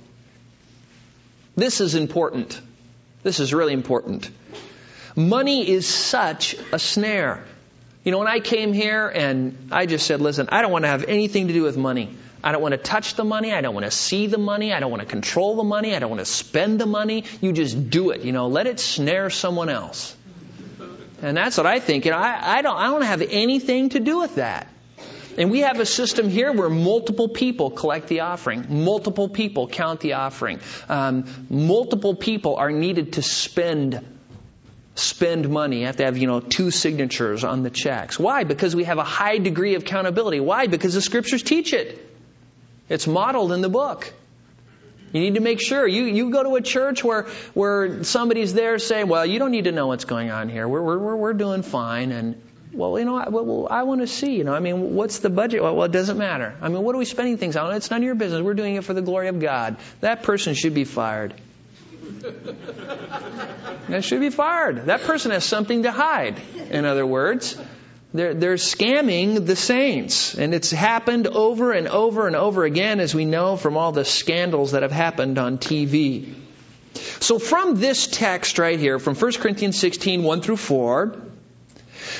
[1.55, 2.59] This is important.
[3.21, 4.29] This is really important.
[5.15, 7.45] Money is such a snare.
[8.03, 10.89] You know, when I came here and I just said, listen, I don't want to
[10.89, 12.15] have anything to do with money.
[12.43, 13.53] I don't want to touch the money.
[13.53, 14.73] I don't want to see the money.
[14.73, 15.95] I don't want to control the money.
[15.95, 17.23] I don't want to spend the money.
[17.39, 18.21] You just do it.
[18.21, 20.15] You know, let it snare someone else.
[21.21, 22.03] And that's what I think.
[22.03, 24.67] You know, I, I don't, I don't have anything to do with that.
[25.37, 30.01] And we have a system here where multiple people collect the offering, multiple people count
[30.01, 34.12] the offering, um, multiple people are needed to spend
[34.95, 35.79] spend money.
[35.79, 38.19] You have to have, you know, two signatures on the checks.
[38.19, 38.43] Why?
[38.43, 40.39] Because we have a high degree of accountability.
[40.39, 40.67] Why?
[40.67, 42.10] Because the scriptures teach it.
[42.89, 44.13] It's modeled in the book.
[45.12, 45.88] You need to make sure.
[45.88, 49.65] You, you go to a church where, where somebody's there saying, well, you don't need
[49.65, 50.67] to know what's going on here.
[50.67, 52.12] We're, we're, we're doing fine.
[52.12, 55.19] And, well, you know, I, well, I want to see, you know, I mean, what's
[55.19, 55.62] the budget?
[55.62, 56.56] Well, well, it doesn't matter.
[56.62, 57.73] I mean, what are we spending things on?
[57.75, 58.41] It's none of your business.
[58.41, 59.77] We're doing it for the glory of God.
[60.01, 61.36] That person should be fired.
[63.89, 64.86] They should be fired.
[64.86, 67.57] That person has something to hide, in other words.
[68.13, 70.36] They're, they're scamming the saints.
[70.36, 74.05] And it's happened over and over and over again, as we know from all the
[74.05, 76.33] scandals that have happened on TV.
[77.19, 81.15] So from this text right here, from 1 Corinthians 16, 1 through 4,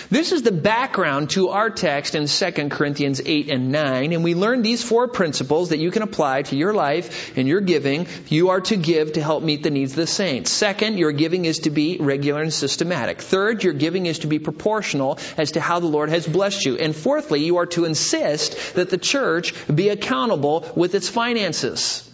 [0.10, 4.36] this is the background to our text in 2 Corinthians 8 and 9, and we
[4.36, 8.08] learn these four principles that you can apply to your life and your giving.
[8.28, 10.52] You are to give to help meet the needs of the saints.
[10.52, 13.22] Second, your giving is to be regular and systematic.
[13.22, 16.78] Third, your giving is to be proportional as to how the Lord has blessed you.
[16.78, 22.10] And fourthly, you are to insist that the church be accountable with its finances.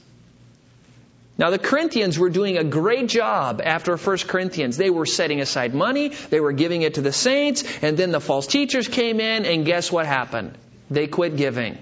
[1.39, 4.75] Now, the Corinthians were doing a great job after 1 Corinthians.
[4.75, 8.19] They were setting aside money, they were giving it to the saints, and then the
[8.19, 10.57] false teachers came in, and guess what happened?
[10.91, 11.77] They quit giving.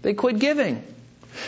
[0.00, 0.82] They quit giving.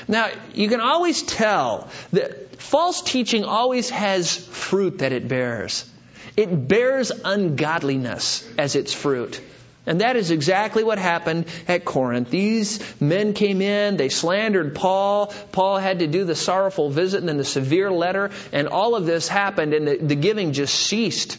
[0.07, 5.91] Now, you can always tell that false teaching always has fruit that it bears.
[6.37, 9.41] It bears ungodliness as its fruit.
[9.87, 12.29] And that is exactly what happened at Corinth.
[12.29, 15.33] These men came in, they slandered Paul.
[15.53, 19.07] Paul had to do the sorrowful visit and then the severe letter, and all of
[19.07, 21.39] this happened, and the, the giving just ceased.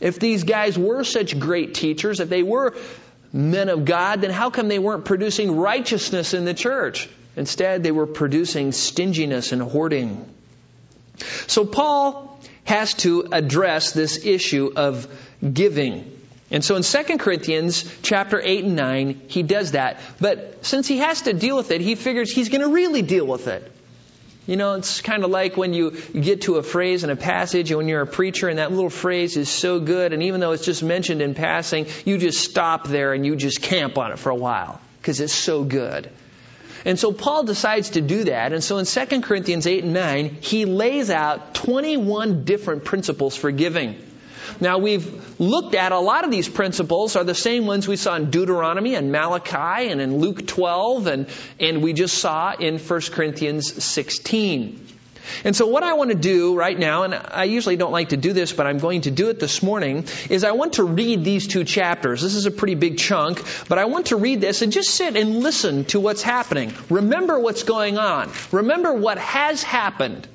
[0.00, 2.74] If these guys were such great teachers, if they were
[3.32, 7.08] men of God, then how come they weren't producing righteousness in the church?
[7.36, 10.24] Instead, they were producing stinginess and hoarding.
[11.46, 15.08] So Paul has to address this issue of
[15.52, 16.17] giving.
[16.50, 20.00] And so in 2 Corinthians chapter 8 and 9, he does that.
[20.18, 23.26] But since he has to deal with it, he figures he's going to really deal
[23.26, 23.70] with it.
[24.46, 27.70] You know, it's kind of like when you get to a phrase in a passage
[27.70, 30.52] and when you're a preacher and that little phrase is so good and even though
[30.52, 34.18] it's just mentioned in passing, you just stop there and you just camp on it
[34.18, 36.10] for a while because it's so good.
[36.86, 38.54] And so Paul decides to do that.
[38.54, 43.50] And so in 2 Corinthians 8 and 9, he lays out 21 different principles for
[43.50, 43.96] giving.
[44.60, 48.16] Now we've looked at a lot of these principles are the same ones we saw
[48.16, 51.26] in Deuteronomy and Malachi and in Luke 12 and,
[51.60, 54.88] and we just saw in 1 Corinthians 16.
[55.44, 58.16] And so what I want to do right now, and I usually don't like to
[58.16, 61.24] do this, but I'm going to do it this morning, is I want to read
[61.24, 62.22] these two chapters.
[62.22, 65.16] This is a pretty big chunk, but I want to read this and just sit
[65.16, 66.72] and listen to what's happening.
[66.90, 68.30] Remember what's going on.
[68.52, 70.26] Remember what has happened.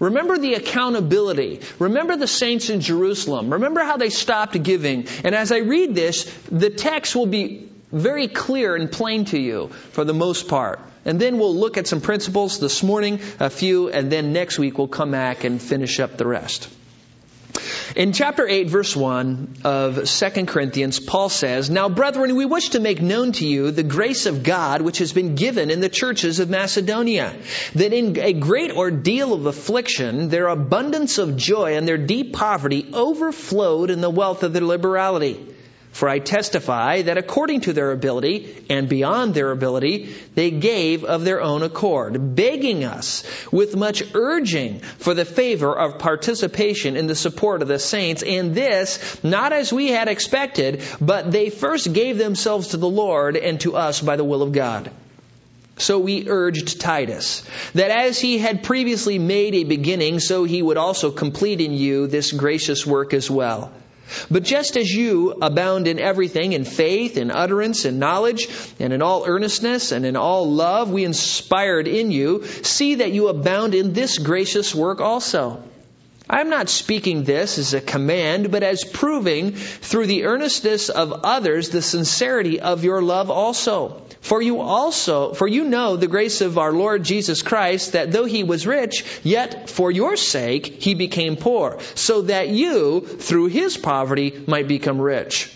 [0.00, 1.60] Remember the accountability.
[1.78, 3.52] Remember the saints in Jerusalem.
[3.52, 5.06] Remember how they stopped giving.
[5.24, 9.68] And as I read this, the text will be very clear and plain to you
[9.92, 10.80] for the most part.
[11.04, 14.76] And then we'll look at some principles this morning, a few, and then next week
[14.76, 16.68] we'll come back and finish up the rest.
[17.94, 22.80] In chapter 8, verse 1 of 2 Corinthians, Paul says, Now, brethren, we wish to
[22.80, 26.40] make known to you the grace of God which has been given in the churches
[26.40, 27.36] of Macedonia,
[27.74, 32.88] that in a great ordeal of affliction, their abundance of joy and their deep poverty
[32.92, 35.54] overflowed in the wealth of their liberality.
[35.96, 41.24] For I testify that according to their ability and beyond their ability, they gave of
[41.24, 47.14] their own accord, begging us with much urging for the favor of participation in the
[47.14, 52.18] support of the saints, and this not as we had expected, but they first gave
[52.18, 54.90] themselves to the Lord and to us by the will of God.
[55.78, 60.76] So we urged Titus that as he had previously made a beginning, so he would
[60.76, 63.72] also complete in you this gracious work as well.
[64.30, 69.02] But just as you abound in everything, in faith, in utterance, in knowledge, and in
[69.02, 73.92] all earnestness, and in all love we inspired in you, see that you abound in
[73.92, 75.62] this gracious work also.
[76.28, 81.20] I am not speaking this as a command, but as proving through the earnestness of
[81.22, 84.02] others the sincerity of your love also.
[84.22, 88.24] For you also, for you know the grace of our Lord Jesus Christ, that though
[88.24, 93.76] he was rich, yet for your sake he became poor, so that you, through his
[93.76, 95.52] poverty, might become rich.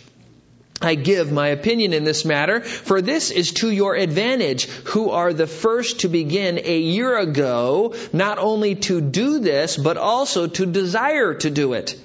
[0.83, 5.33] I give my opinion in this matter, for this is to your advantage, who are
[5.33, 10.65] the first to begin a year ago, not only to do this, but also to
[10.65, 12.01] desire to do it.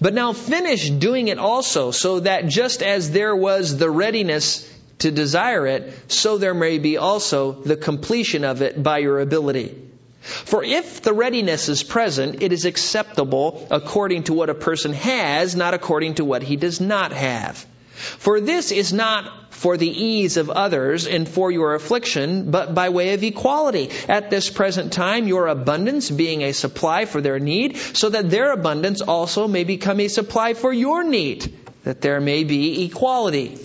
[0.00, 5.10] But now finish doing it also, so that just as there was the readiness to
[5.10, 9.74] desire it, so there may be also the completion of it by your ability.
[10.22, 15.54] For if the readiness is present, it is acceptable according to what a person has,
[15.54, 17.64] not according to what he does not have.
[17.96, 22.90] For this is not for the ease of others and for your affliction, but by
[22.90, 23.90] way of equality.
[24.06, 28.52] At this present time, your abundance being a supply for their need, so that their
[28.52, 33.58] abundance also may become a supply for your need, that there may be equality.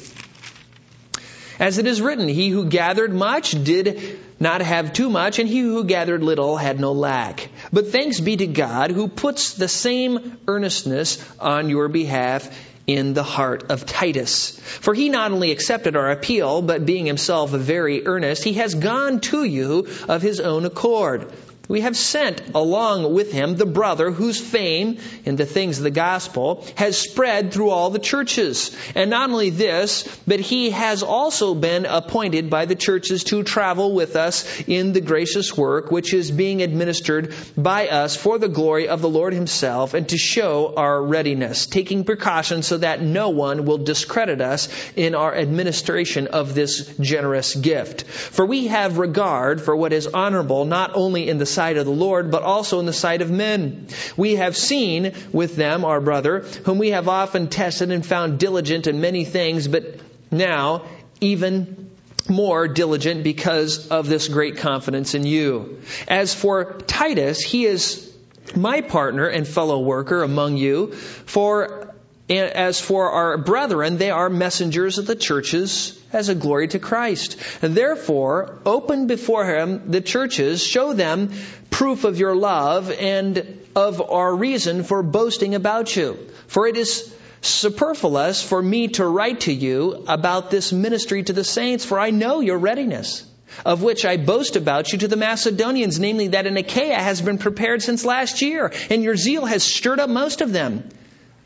[1.60, 5.60] As it is written, he who gathered much did not have too much, and he
[5.60, 7.50] who gathered little had no lack.
[7.72, 12.50] But thanks be to God who puts the same earnestness on your behalf
[12.88, 14.60] in the heart of Titus.
[14.60, 19.20] For he not only accepted our appeal, but being himself very earnest, he has gone
[19.22, 21.32] to you of his own accord
[21.72, 25.90] we have sent along with him the brother whose fame in the things of the
[25.90, 28.76] gospel has spread through all the churches.
[28.94, 33.96] And not only this, but he has also been appointed by the churches to travel
[33.96, 38.90] with us in the gracious work which is being administered by us for the glory
[38.90, 43.64] of the Lord himself and to show our readiness, taking precautions so that no one
[43.64, 44.68] will discredit us
[44.98, 48.04] in our administration of this generous gift.
[48.04, 51.92] For we have regard for what is honorable not only in the sight of the
[51.92, 53.88] Lord, but also in the sight of men.
[54.18, 58.88] We have seen with them our brother, whom we have often tested and found diligent
[58.88, 60.00] in many things, but
[60.32, 60.86] now
[61.20, 61.92] even
[62.30, 65.82] more diligent because of this great confidence in you.
[66.08, 68.12] As for Titus, he is
[68.56, 71.94] my partner and fellow worker among you, for
[72.30, 77.38] as for our brethren, they are messengers of the churches as a glory to Christ.
[77.62, 81.32] And therefore, open before him the churches, show them
[81.70, 86.18] proof of your love and of our reason for boasting about you.
[86.48, 91.44] For it is superfluous for me to write to you about this ministry to the
[91.44, 93.26] saints, for I know your readiness
[93.66, 97.38] of which I boast about you to the Macedonians, namely that in Achaia has been
[97.38, 100.90] prepared since last year, and your zeal has stirred up most of them.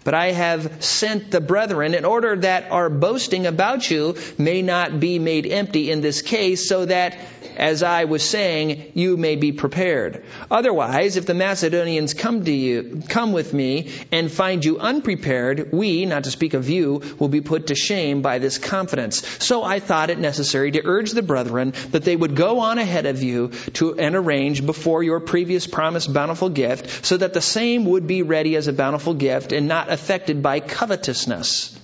[0.06, 5.00] But I have sent the brethren in order that our boasting about you may not
[5.00, 7.18] be made empty in this case, so that,
[7.58, 10.24] as I was saying, you may be prepared.
[10.52, 16.06] Otherwise, if the Macedonians come to you, come with me, and find you unprepared, we,
[16.06, 19.26] not to speak of you, will be put to shame by this confidence.
[19.44, 23.08] So I thought it necessary to urge the brethren that they would go on ahead
[23.08, 27.86] of you to and arrange before your previous promised bountiful gift, so that the same
[27.86, 31.80] would be ready as a bountiful gift and not affected by covetousness.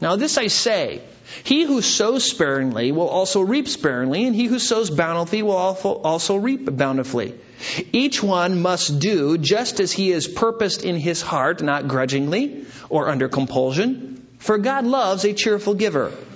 [0.00, 1.00] Now, this I say
[1.42, 6.36] He who sows sparingly will also reap sparingly, and he who sows bountifully will also
[6.36, 7.34] reap bountifully.
[7.92, 13.08] Each one must do just as he is purposed in his heart, not grudgingly or
[13.08, 16.12] under compulsion, for God loves a cheerful giver.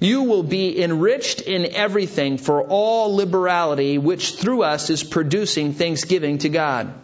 [0.00, 6.38] You will be enriched in everything for all liberality, which through us is producing thanksgiving
[6.38, 6.94] to God.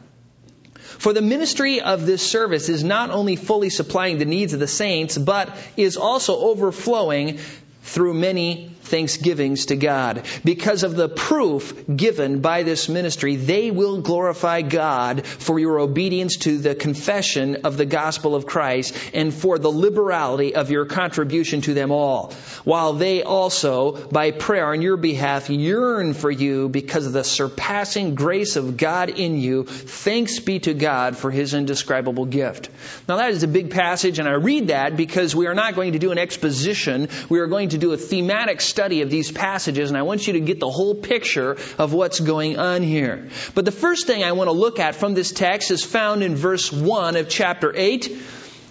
[0.75, 4.67] For the ministry of this service is not only fully supplying the needs of the
[4.67, 7.39] saints, but is also overflowing
[7.83, 10.23] through many thanksgivings to God.
[10.45, 16.37] Because of the proof given by this ministry, they will glorify God for your obedience
[16.39, 21.61] to the confession of the gospel of Christ and for the liberality of your contribution
[21.63, 22.33] to them all.
[22.65, 28.15] While they also, by prayer on your behalf, yearn for you because of the surpassing
[28.15, 29.65] grace of God in you.
[29.65, 32.71] Thanks be to God for his indescribable gift.
[33.09, 35.93] Now that is a big passage and I read that because we are not going
[35.93, 37.09] to do an exposition.
[37.29, 40.35] We are going to do a thematic study of these passages, and I want you
[40.35, 43.29] to get the whole picture of what's going on here.
[43.55, 46.37] But the first thing I want to look at from this text is found in
[46.37, 48.17] verse 1 of chapter 8.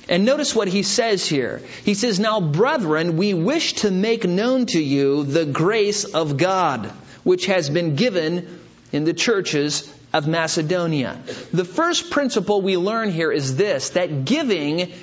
[0.07, 1.61] And notice what he says here.
[1.83, 6.85] He says, Now, brethren, we wish to make known to you the grace of God,
[7.23, 8.59] which has been given
[8.91, 11.19] in the churches of Macedonia.
[11.51, 14.93] The first principle we learn here is this that giving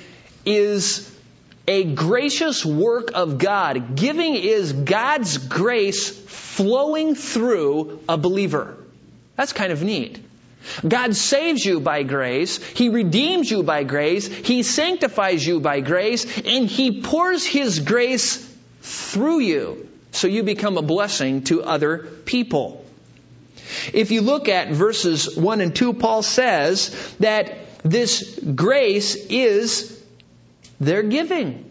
[0.45, 1.12] is
[1.67, 3.95] a gracious work of God.
[3.95, 8.77] Giving is God's grace flowing through a believer.
[9.35, 10.19] That's kind of neat.
[10.87, 12.63] God saves you by grace.
[12.63, 14.27] He redeems you by grace.
[14.27, 16.25] He sanctifies you by grace.
[16.39, 18.37] And He pours His grace
[18.81, 22.85] through you so you become a blessing to other people.
[23.93, 30.02] If you look at verses 1 and 2, Paul says that this grace is
[30.79, 31.65] they're giving.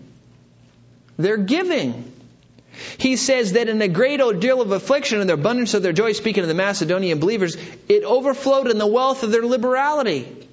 [1.16, 2.12] They're giving.
[2.98, 6.12] He says that in the great ordeal of affliction and the abundance of their joy,
[6.12, 7.56] speaking of the Macedonian believers,
[7.88, 10.48] it overflowed in the wealth of their liberality.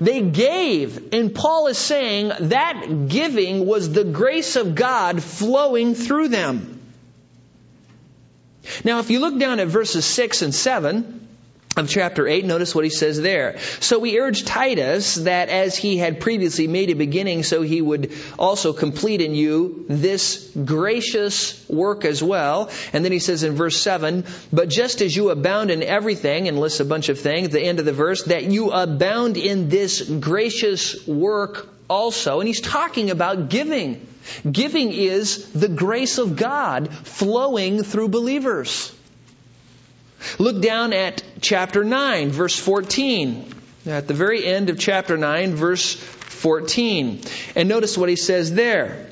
[0.00, 6.28] They gave, and Paul is saying that giving was the grace of God flowing through
[6.28, 6.80] them.
[8.84, 11.28] Now, if you look down at verses 6 and 7,
[11.76, 13.58] of chapter 8, notice what he says there.
[13.78, 18.12] So we urge Titus that as he had previously made a beginning, so he would
[18.38, 22.70] also complete in you this gracious work as well.
[22.92, 26.58] And then he says in verse 7, but just as you abound in everything, and
[26.58, 29.68] lists a bunch of things, at the end of the verse, that you abound in
[29.68, 32.40] this gracious work also.
[32.40, 34.06] And he's talking about giving.
[34.50, 38.92] Giving is the grace of God flowing through believers.
[40.38, 43.54] Look down at chapter 9, verse 14.
[43.86, 47.22] At the very end of chapter 9, verse 14.
[47.56, 49.06] And notice what he says there.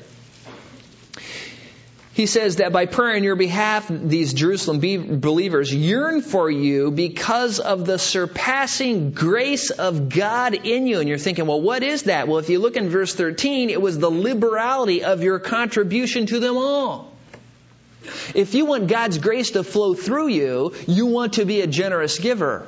[2.13, 4.81] He says that by prayer in your behalf, these Jerusalem
[5.21, 10.99] believers yearn for you because of the surpassing grace of God in you.
[10.99, 12.27] And you're thinking, well, what is that?
[12.27, 16.39] Well, if you look in verse 13, it was the liberality of your contribution to
[16.39, 17.13] them all.
[18.35, 22.19] If you want God's grace to flow through you, you want to be a generous
[22.19, 22.67] giver.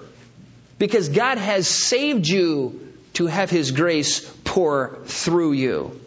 [0.77, 5.99] Because God has saved you to have His grace pour through you.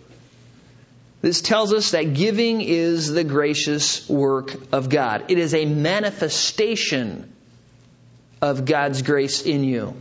[1.23, 5.25] This tells us that giving is the gracious work of God.
[5.29, 7.33] It is a manifestation
[8.43, 9.97] of God's grace in you.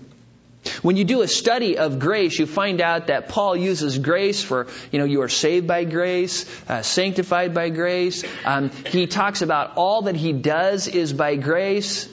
[0.81, 4.67] When you do a study of grace, you find out that Paul uses grace for,
[4.91, 8.23] you know, you are saved by grace, uh, sanctified by grace.
[8.45, 12.07] Um, he talks about all that he does is by grace.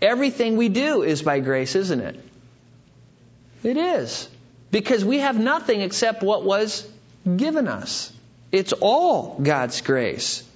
[0.00, 2.20] Everything we do is by grace, isn't it?
[3.62, 4.28] It is.
[4.70, 6.86] Because we have nothing except what was
[7.36, 8.12] given us.
[8.52, 10.47] It's all God's grace.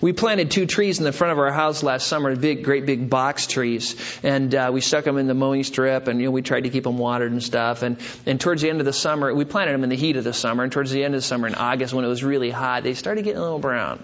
[0.00, 3.10] We planted two trees in the front of our house last summer, big, great big
[3.10, 6.42] box trees, and uh, we stuck them in the mowing strip, and you know we
[6.42, 7.82] tried to keep them watered and stuff.
[7.82, 10.24] And and towards the end of the summer, we planted them in the heat of
[10.24, 12.50] the summer, and towards the end of the summer, in August when it was really
[12.50, 14.02] hot, they started getting a little brown,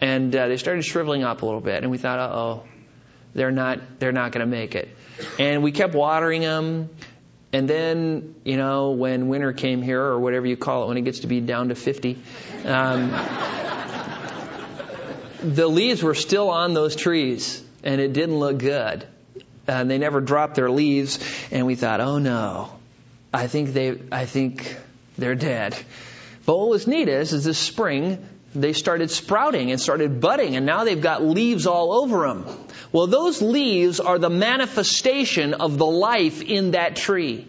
[0.00, 1.82] and uh, they started shriveling up a little bit.
[1.82, 2.62] And we thought, uh oh,
[3.34, 4.88] they're not they're not going to make it.
[5.38, 6.90] And we kept watering them.
[7.50, 11.02] And then, you know, when winter came here, or whatever you call it, when it
[11.02, 12.18] gets to be down to 50,
[12.66, 13.10] um,
[15.42, 19.06] the leaves were still on those trees, and it didn't look good.
[19.66, 21.18] And they never dropped their leaves,
[21.50, 22.70] and we thought, oh no,
[23.32, 24.76] I think they, I think
[25.18, 25.76] they're dead.
[26.46, 30.64] But what was neat is, is this spring they started sprouting and started budding, and
[30.64, 32.46] now they've got leaves all over them.
[32.92, 37.46] Well, those leaves are the manifestation of the life in that tree.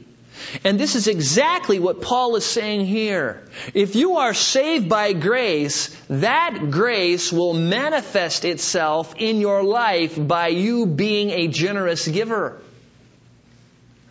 [0.64, 3.44] And this is exactly what Paul is saying here.
[3.74, 10.48] If you are saved by grace, that grace will manifest itself in your life by
[10.50, 12.62] you being a generous giver.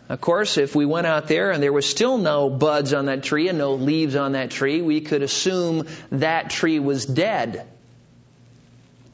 [0.09, 3.21] Of course, if we went out there and there was still no buds on that
[3.21, 7.67] tree and no leaves on that tree, we could assume that tree was dead.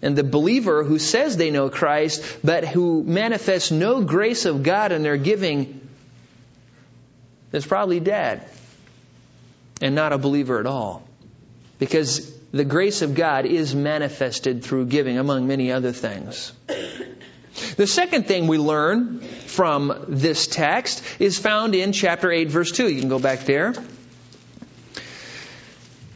[0.01, 4.93] And the believer who says they know Christ, but who manifests no grace of God
[4.93, 5.84] in their giving,
[7.55, 8.47] is probably dead
[9.81, 11.07] and not a believer at all.
[11.79, 16.53] Because the grace of God is manifested through giving, among many other things.
[17.77, 22.89] The second thing we learn from this text is found in chapter 8, verse 2.
[22.89, 23.73] You can go back there.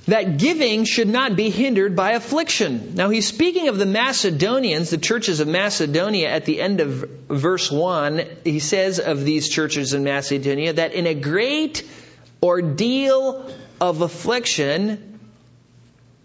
[0.09, 2.95] That giving should not be hindered by affliction.
[2.95, 6.89] Now he's speaking of the Macedonians, the churches of Macedonia at the end of
[7.27, 8.25] verse 1.
[8.43, 11.87] He says of these churches in Macedonia that in a great
[12.41, 15.19] ordeal of affliction,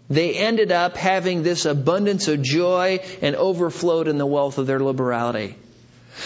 [0.09, 4.79] they ended up having this abundance of joy and overflowed in the wealth of their
[4.79, 5.57] liberality.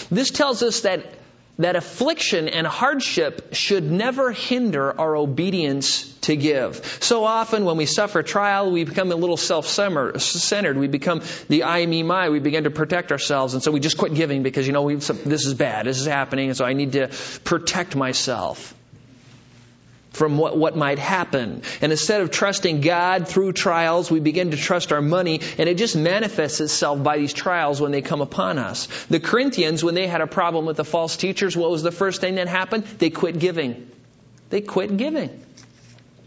[0.10, 1.06] This tells us that,
[1.60, 6.78] that affliction and hardship should never hinder our obedience to give.
[7.02, 10.78] So often when we suffer trial, we become a little self-centered.
[10.78, 12.30] We become the I, me, my.
[12.30, 13.54] We begin to protect ourselves.
[13.54, 15.86] And so we just quit giving because, you know, this is bad.
[15.86, 16.48] This is happening.
[16.48, 17.10] And so I need to
[17.44, 18.74] protect myself
[20.12, 21.62] from what, what might happen.
[21.82, 25.78] And instead of trusting God through trials, we begin to trust our money, and it
[25.78, 28.88] just manifests itself by these trials when they come upon us.
[29.06, 32.22] The Corinthians, when they had a problem with the false teachers, what was the first
[32.22, 32.86] thing that happened?
[32.98, 33.90] They quit giving.
[34.50, 35.46] They quit giving.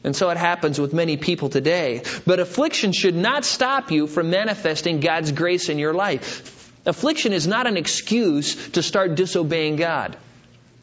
[0.04, 2.02] And so it happens with many people today.
[2.26, 6.72] But affliction should not stop you from manifesting God's grace in your life.
[6.84, 10.16] Affliction is not an excuse to start disobeying God.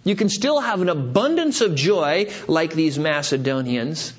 [0.04, 4.14] You can still have an abundance of joy like these Macedonians,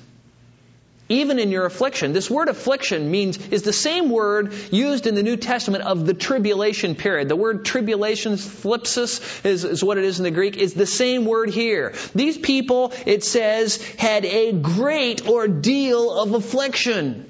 [1.09, 2.13] even in your affliction.
[2.13, 6.13] This word affliction means, is the same word used in the New Testament of the
[6.13, 7.27] tribulation period.
[7.27, 11.25] The word tribulation, thlipsis, is, is what it is in the Greek, is the same
[11.25, 11.93] word here.
[12.15, 17.27] These people, it says, had a great ordeal of affliction.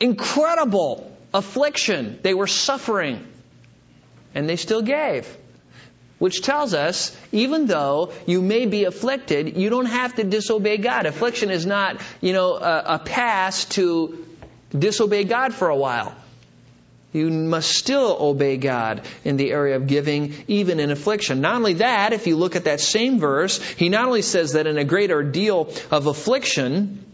[0.00, 2.20] Incredible affliction.
[2.22, 3.26] They were suffering.
[4.34, 5.28] And they still gave.
[6.24, 11.04] Which tells us, even though you may be afflicted, you don't have to disobey God.
[11.04, 14.26] Affliction is not, you know, a, a pass to
[14.70, 16.14] disobey God for a while.
[17.12, 21.42] You must still obey God in the area of giving, even in affliction.
[21.42, 24.66] Not only that, if you look at that same verse, he not only says that
[24.66, 27.04] in a great ordeal of affliction,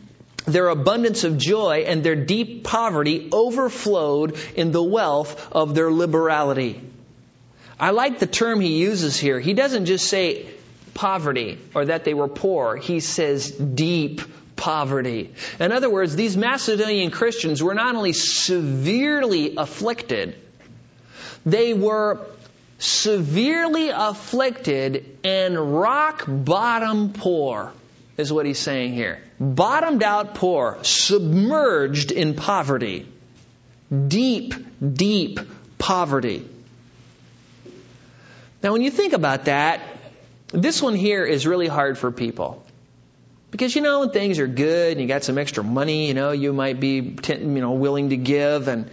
[0.44, 6.89] their abundance of joy and their deep poverty overflowed in the wealth of their liberality.
[7.80, 9.40] I like the term he uses here.
[9.40, 10.46] He doesn't just say
[10.92, 12.76] poverty or that they were poor.
[12.76, 14.20] He says deep
[14.54, 15.32] poverty.
[15.58, 20.36] In other words, these Macedonian Christians were not only severely afflicted,
[21.46, 22.20] they were
[22.78, 27.72] severely afflicted and rock bottom poor,
[28.18, 29.22] is what he's saying here.
[29.40, 33.06] Bottomed out poor, submerged in poverty.
[33.90, 34.54] Deep,
[34.94, 35.40] deep
[35.78, 36.46] poverty.
[38.62, 39.80] Now, when you think about that,
[40.48, 42.64] this one here is really hard for people.
[43.50, 46.30] Because you know when things are good and you got some extra money, you know,
[46.30, 48.90] you might be you know willing to give and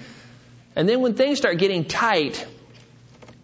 [0.75, 2.45] and then when things start getting tight,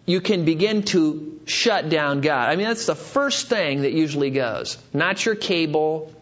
[0.06, 2.48] you can begin to shut down God.
[2.48, 4.78] I mean, that's the first thing that usually goes.
[4.92, 6.12] Not your cable,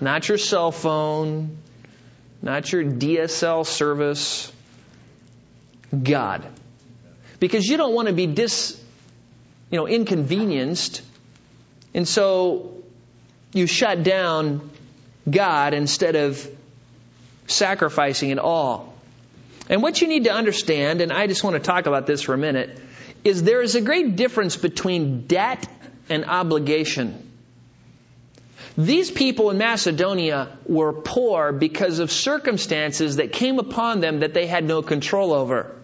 [0.00, 1.58] not your cell phone,
[2.42, 4.52] not your DSL service,
[6.00, 6.44] God
[7.40, 8.80] because you don't want to be dis,
[9.70, 11.02] you know, inconvenienced.
[11.94, 12.74] And so
[13.52, 14.70] you shut down
[15.28, 16.46] God instead of
[17.46, 18.94] sacrificing it all.
[19.68, 22.34] And what you need to understand, and I just want to talk about this for
[22.34, 22.78] a minute,
[23.24, 25.66] is there is a great difference between debt
[26.08, 27.30] and obligation.
[28.76, 34.46] These people in Macedonia were poor because of circumstances that came upon them that they
[34.46, 35.74] had no control over.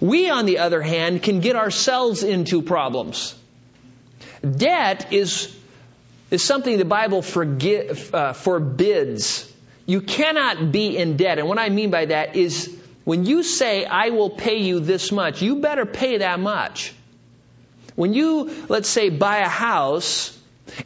[0.00, 3.34] We, on the other hand, can get ourselves into problems.
[4.42, 5.54] Debt is,
[6.30, 9.50] is something the Bible forgive, uh, forbids.
[9.86, 11.38] You cannot be in debt.
[11.38, 15.10] And what I mean by that is when you say, I will pay you this
[15.10, 16.94] much, you better pay that much.
[17.96, 20.36] When you, let's say, buy a house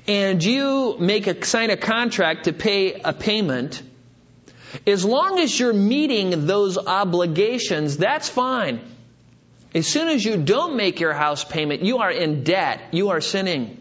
[0.09, 3.82] and you make a, sign a contract to pay a payment,
[4.87, 8.81] as long as you're meeting those obligations, that's fine.
[9.75, 12.81] As soon as you don't make your house payment, you are in debt.
[12.93, 13.81] You are sinning.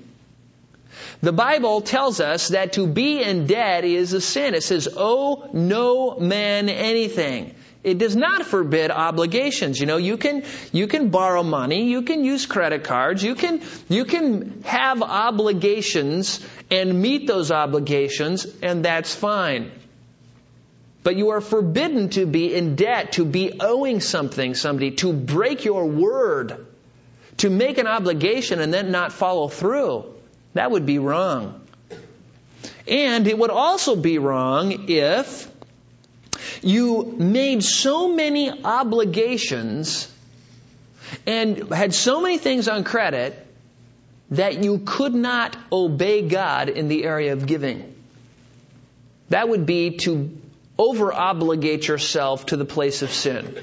[1.22, 4.56] The Bible tells us that to be in debt is a sin.
[4.56, 7.56] It says, owe no man anything.
[7.84, 9.80] It does not forbid obligations.
[9.80, 13.62] You know, you can, you can borrow money, you can use credit cards, you can,
[13.90, 16.40] you can have obligations
[16.72, 19.72] and meet those obligations, and that's fine.
[21.04, 25.66] But you are forbidden to be in debt, to be owing something, somebody, to break
[25.66, 26.66] your word,
[27.38, 30.06] to make an obligation and then not follow through.
[30.54, 31.60] That would be wrong.
[32.88, 35.50] And it would also be wrong if
[36.62, 40.10] you made so many obligations
[41.26, 43.40] and had so many things on credit
[44.32, 47.94] that you could not obey God in the area of giving.
[49.30, 50.30] That would be to
[50.78, 53.56] over obligate yourself to the place of sin.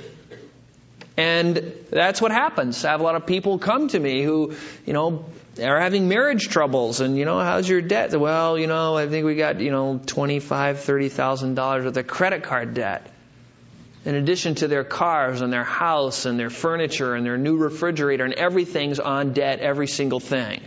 [1.16, 2.84] And that's what happens.
[2.84, 4.54] I have a lot of people come to me who,
[4.86, 5.26] you know,
[5.60, 8.18] are having marriage troubles and, you know, how's your debt?
[8.18, 12.06] Well, you know, I think we got, you know, twenty-five, thirty thousand dollars worth of
[12.06, 13.10] credit card debt.
[14.06, 18.24] In addition to their cars and their house and their furniture and their new refrigerator
[18.24, 20.62] and everything's on debt, every single thing.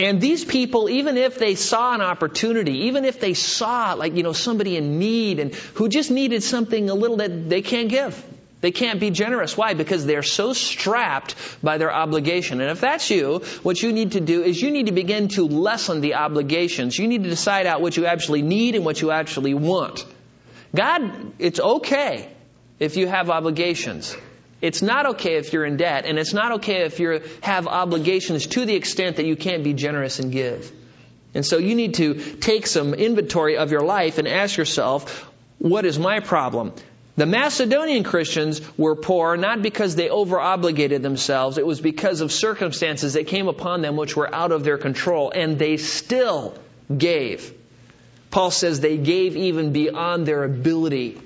[0.00, 4.22] And these people, even if they saw an opportunity, even if they saw like, you
[4.22, 8.24] know, somebody in need and who just needed something a little that they can't give.
[8.60, 9.56] They can't be generous.
[9.56, 9.74] Why?
[9.74, 12.60] Because they're so strapped by their obligation.
[12.60, 15.46] And if that's you, what you need to do is you need to begin to
[15.46, 16.98] lessen the obligations.
[16.98, 20.04] You need to decide out what you actually need and what you actually want.
[20.74, 22.28] God, it's okay
[22.80, 24.16] if you have obligations.
[24.60, 28.46] It's not okay if you're in debt, and it's not okay if you have obligations
[28.48, 30.72] to the extent that you can't be generous and give.
[31.34, 35.84] And so you need to take some inventory of your life and ask yourself, what
[35.84, 36.72] is my problem?
[37.16, 42.32] The Macedonian Christians were poor not because they over obligated themselves, it was because of
[42.32, 46.56] circumstances that came upon them which were out of their control, and they still
[46.96, 47.52] gave.
[48.30, 51.20] Paul says they gave even beyond their ability.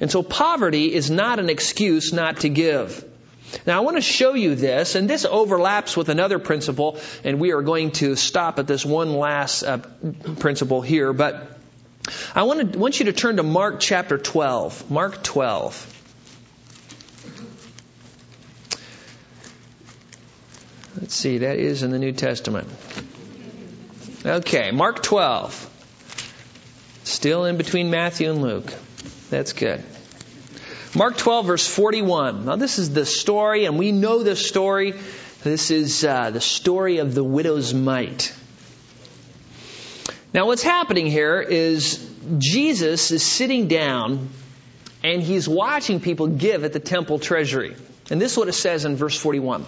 [0.00, 3.04] And so poverty is not an excuse not to give.
[3.66, 7.52] Now I want to show you this, and this overlaps with another principle, and we
[7.52, 9.78] are going to stop at this one last uh,
[10.38, 11.58] principle here, but
[12.34, 14.90] I want, to, want you to turn to Mark chapter 12.
[14.90, 15.94] Mark 12.
[21.00, 22.68] Let's see, that is in the New Testament.
[24.24, 25.64] Okay, Mark 12.
[27.04, 28.72] Still in between Matthew and Luke.
[29.30, 29.84] That's good.
[30.94, 32.46] Mark 12, verse 41.
[32.46, 34.94] Now, this is the story, and we know this story.
[35.44, 38.34] This is uh, the story of the widow's mite.
[40.32, 42.04] Now, what's happening here is
[42.38, 44.28] Jesus is sitting down
[45.02, 47.76] and he's watching people give at the temple treasury.
[48.10, 49.64] And this is what it says in verse 41.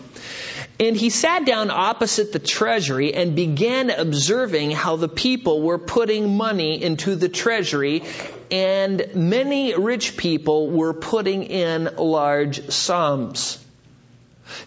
[0.79, 6.37] And he sat down opposite the treasury and began observing how the people were putting
[6.37, 8.03] money into the treasury,
[8.51, 13.65] and many rich people were putting in large sums.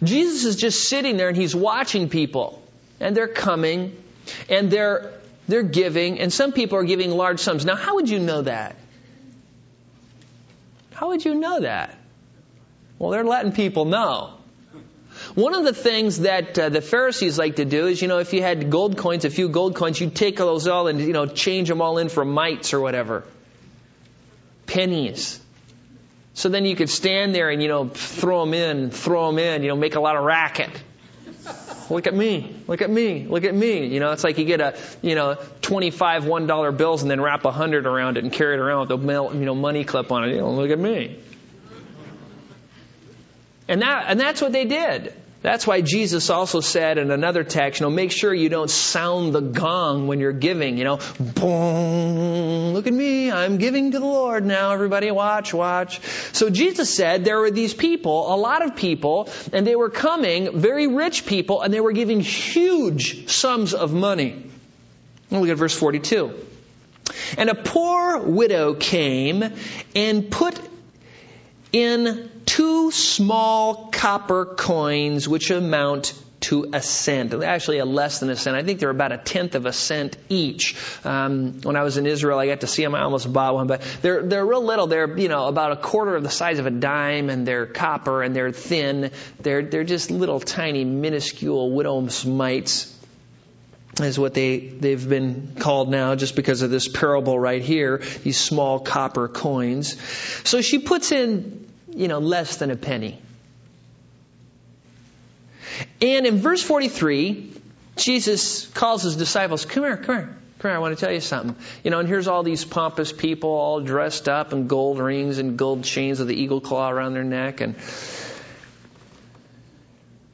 [0.01, 2.61] Jesus is just sitting there and he's watching people,
[2.99, 3.95] and they're coming,
[4.49, 5.11] and they're
[5.47, 7.65] they're giving, and some people are giving large sums.
[7.65, 8.77] Now, how would you know that?
[10.93, 11.97] How would you know that?
[12.97, 14.36] Well, they're letting people know.
[15.36, 18.34] One of the things that uh, the Pharisees like to do is, you know, if
[18.34, 21.25] you had gold coins, a few gold coins, you'd take those all and, you know,
[21.25, 23.23] change them all in for mites or whatever.
[24.66, 25.39] Pennies.
[26.34, 29.61] So then you could stand there and, you know, throw them in, throw them in,
[29.61, 30.72] you know, make a lot of racket.
[31.89, 32.55] Look at me.
[32.68, 33.26] Look at me.
[33.28, 33.86] Look at me.
[33.86, 37.45] You know, it's like you get a, you know, 25 $1 bills and then wrap
[37.45, 40.24] a hundred around it and carry it around with a, you know, money clip on
[40.24, 40.34] it.
[40.34, 41.20] You know, look at me.
[43.68, 45.14] And that, and that's what they did.
[45.44, 49.36] That's why Jesus also said in another text, you know, make sure you don't sound
[49.36, 54.06] the gong when you're giving, you know, boom, look at me, I'm giving to the
[54.06, 56.00] Lord now, everybody watch, watch.
[56.32, 60.62] So Jesus said there were these people, a lot of people, and they were coming,
[60.62, 64.50] very rich people, and they were giving huge sums of money.
[65.30, 66.34] Look at verse 42.
[67.38, 69.44] And a poor widow came
[69.94, 70.58] and put
[71.74, 72.30] in
[72.64, 77.34] two small copper coins which amount to a cent.
[77.34, 78.55] Actually, a less than a cent.
[78.55, 80.76] I think they're about a tenth of a cent each.
[81.05, 82.95] Um, when I was in Israel, I got to see them.
[82.95, 84.88] I almost bought one, but they're they're real little.
[84.88, 88.24] They're you know about a quarter of the size of a dime, and they're copper
[88.24, 89.11] and they're thin.
[89.41, 92.89] They're they're just little tiny minuscule widow's mites
[93.99, 98.39] is what they, they've been called now just because of this parable right here, these
[98.39, 100.01] small copper coins.
[100.49, 101.64] So she puts in
[101.96, 103.20] you know, less than a penny.
[106.02, 107.54] And in verse 43,
[107.96, 110.38] Jesus calls his disciples, come here, come here.
[110.60, 111.56] Come here, I want to tell you something.
[111.84, 115.58] You know, and here's all these pompous people all dressed up in gold rings and
[115.58, 117.60] gold chains with the eagle claw around their neck.
[117.60, 117.76] And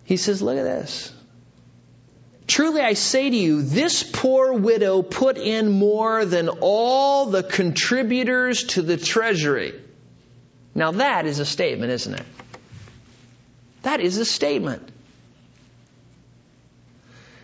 [0.05, 1.14] he says, Look at this.
[2.45, 8.64] Truly I say to you, this poor widow put in more than all the contributors
[8.64, 9.74] to the treasury.
[10.80, 12.25] Now that is a statement, isn't it?
[13.82, 14.89] That is a statement.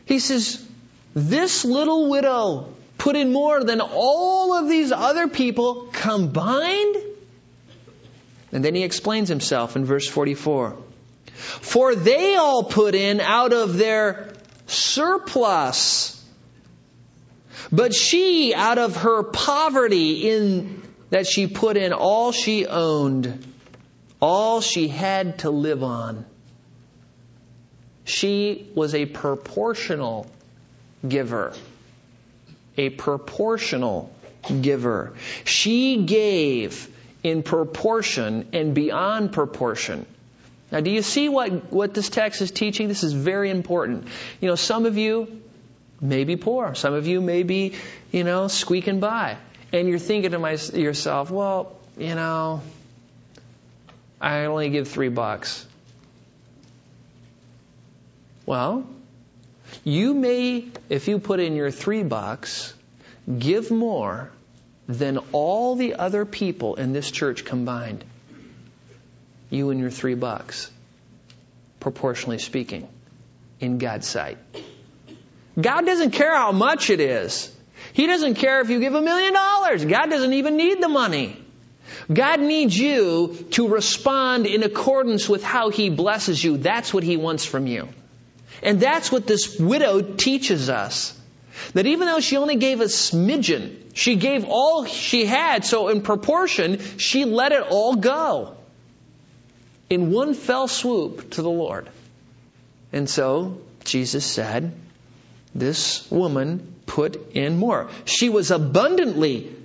[0.06, 0.66] He says,
[1.14, 6.96] this little widow put in more than all of these other people combined?
[8.54, 10.78] And then he explains himself in verse 44.
[11.34, 14.32] For they all put in out of their
[14.68, 16.24] surplus.
[17.70, 23.46] But she, out of her poverty in that she put in all she owned,
[24.22, 26.26] all she had to live on.
[28.04, 30.28] She was a proportional
[31.08, 31.54] giver.
[32.78, 34.14] A proportional
[34.62, 35.14] giver.
[35.44, 36.88] She gave
[37.24, 40.06] in proportion and beyond proportion.
[40.72, 42.88] Now, do you see what, what this text is teaching?
[42.88, 44.08] This is very important.
[44.42, 45.42] You know, some of you
[46.02, 46.76] may be poor.
[46.76, 47.76] Some of you may be,
[48.12, 49.38] you know, squeaking by
[49.72, 52.62] and you're thinking to my, yourself, well, you know,
[54.20, 55.66] I only give three bucks.
[58.46, 58.86] Well,
[59.84, 62.74] you may, if you put in your three bucks,
[63.40, 64.32] give more
[64.88, 68.04] than all the other people in this church combined.
[69.50, 70.70] You and your three bucks,
[71.80, 72.88] proportionally speaking,
[73.60, 74.38] in God's sight.
[75.60, 77.55] God doesn't care how much it is.
[77.96, 79.86] He doesn't care if you give a million dollars.
[79.86, 81.42] God doesn't even need the money.
[82.12, 86.58] God needs you to respond in accordance with how He blesses you.
[86.58, 87.88] That's what He wants from you.
[88.62, 91.18] And that's what this widow teaches us.
[91.74, 96.02] That even though she only gave a smidgen, she gave all she had, so in
[96.02, 98.58] proportion, she let it all go.
[99.90, 101.90] In one fell swoop to the Lord.
[102.92, 104.74] And so, Jesus said,
[105.56, 107.90] this woman put in more.
[108.06, 109.56] She was abundantly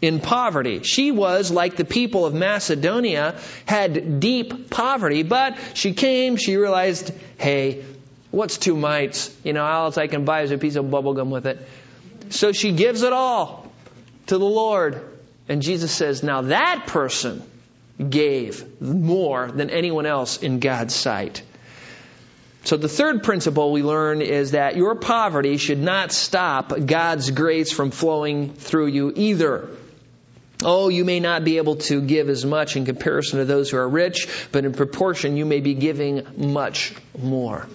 [0.00, 0.82] in poverty.
[0.82, 7.12] She was like the people of Macedonia, had deep poverty, but she came, she realized,
[7.36, 7.84] hey,
[8.30, 9.34] What's two mites?
[9.42, 11.66] You know, all I can buy is a piece of bubble gum with it.
[12.30, 13.72] So she gives it all
[14.26, 15.02] to the Lord.
[15.48, 17.42] And Jesus says, now that person
[18.10, 21.42] gave more than anyone else in God's sight.
[22.64, 27.72] So the third principle we learn is that your poverty should not stop God's grace
[27.72, 29.68] from flowing through you either.
[30.64, 33.76] Oh, you may not be able to give as much in comparison to those who
[33.76, 37.66] are rich, but in proportion you may be giving much more.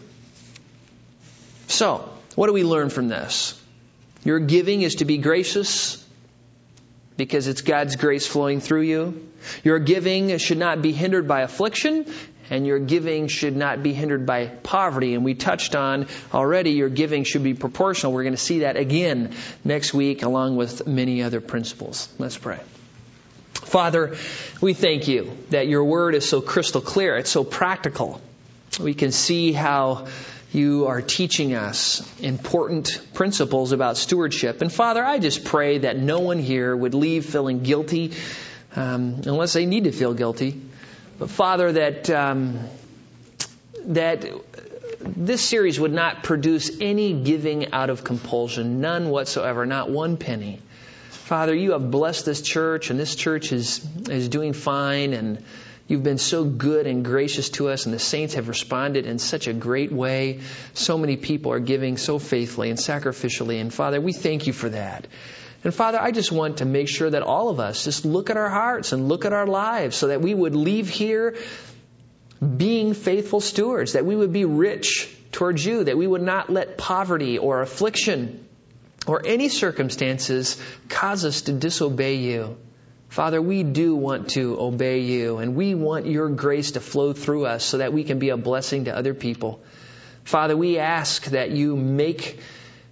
[1.67, 3.59] So, what do we learn from this?
[4.25, 6.03] Your giving is to be gracious
[7.15, 9.29] because it's God's grace flowing through you.
[9.63, 12.05] Your giving should not be hindered by affliction
[12.53, 15.15] and your giving should not be hindered by poverty.
[15.15, 18.13] And we touched on already your giving should be proportional.
[18.13, 19.33] We're going to see that again
[19.65, 22.07] next week along with many other principles.
[22.19, 22.59] Let's pray.
[23.53, 24.17] Father,
[24.61, 27.17] we thank you that your word is so crystal clear.
[27.17, 28.21] It's so practical.
[28.79, 30.05] We can see how
[30.51, 34.61] you are teaching us important principles about stewardship.
[34.61, 38.13] And Father, I just pray that no one here would leave feeling guilty
[38.75, 40.61] um, unless they need to feel guilty.
[41.19, 42.59] But Father, that um,
[43.85, 44.25] that
[44.99, 50.59] this series would not produce any giving out of compulsion, none whatsoever, not one penny.
[51.09, 55.43] Father, you have blessed this church, and this church is is doing fine, and
[55.85, 59.47] You've been so good and gracious to us, and the saints have responded in such
[59.47, 60.39] a great way.
[60.73, 63.59] So many people are giving so faithfully and sacrificially.
[63.59, 65.07] And Father, we thank you for that.
[65.63, 68.37] And Father, I just want to make sure that all of us just look at
[68.37, 71.37] our hearts and look at our lives so that we would leave here
[72.57, 76.77] being faithful stewards, that we would be rich towards you, that we would not let
[76.77, 78.45] poverty or affliction
[79.07, 82.57] or any circumstances cause us to disobey you.
[83.09, 87.45] Father, we do want to obey you and we want your grace to flow through
[87.45, 89.61] us so that we can be a blessing to other people.
[90.23, 92.39] Father, we ask that you make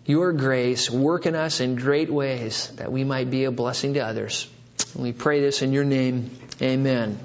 [0.06, 4.00] your grace work in us in great ways that we might be a blessing to
[4.00, 4.50] others.
[4.94, 6.32] And we pray this in your name.
[6.62, 7.20] Amen.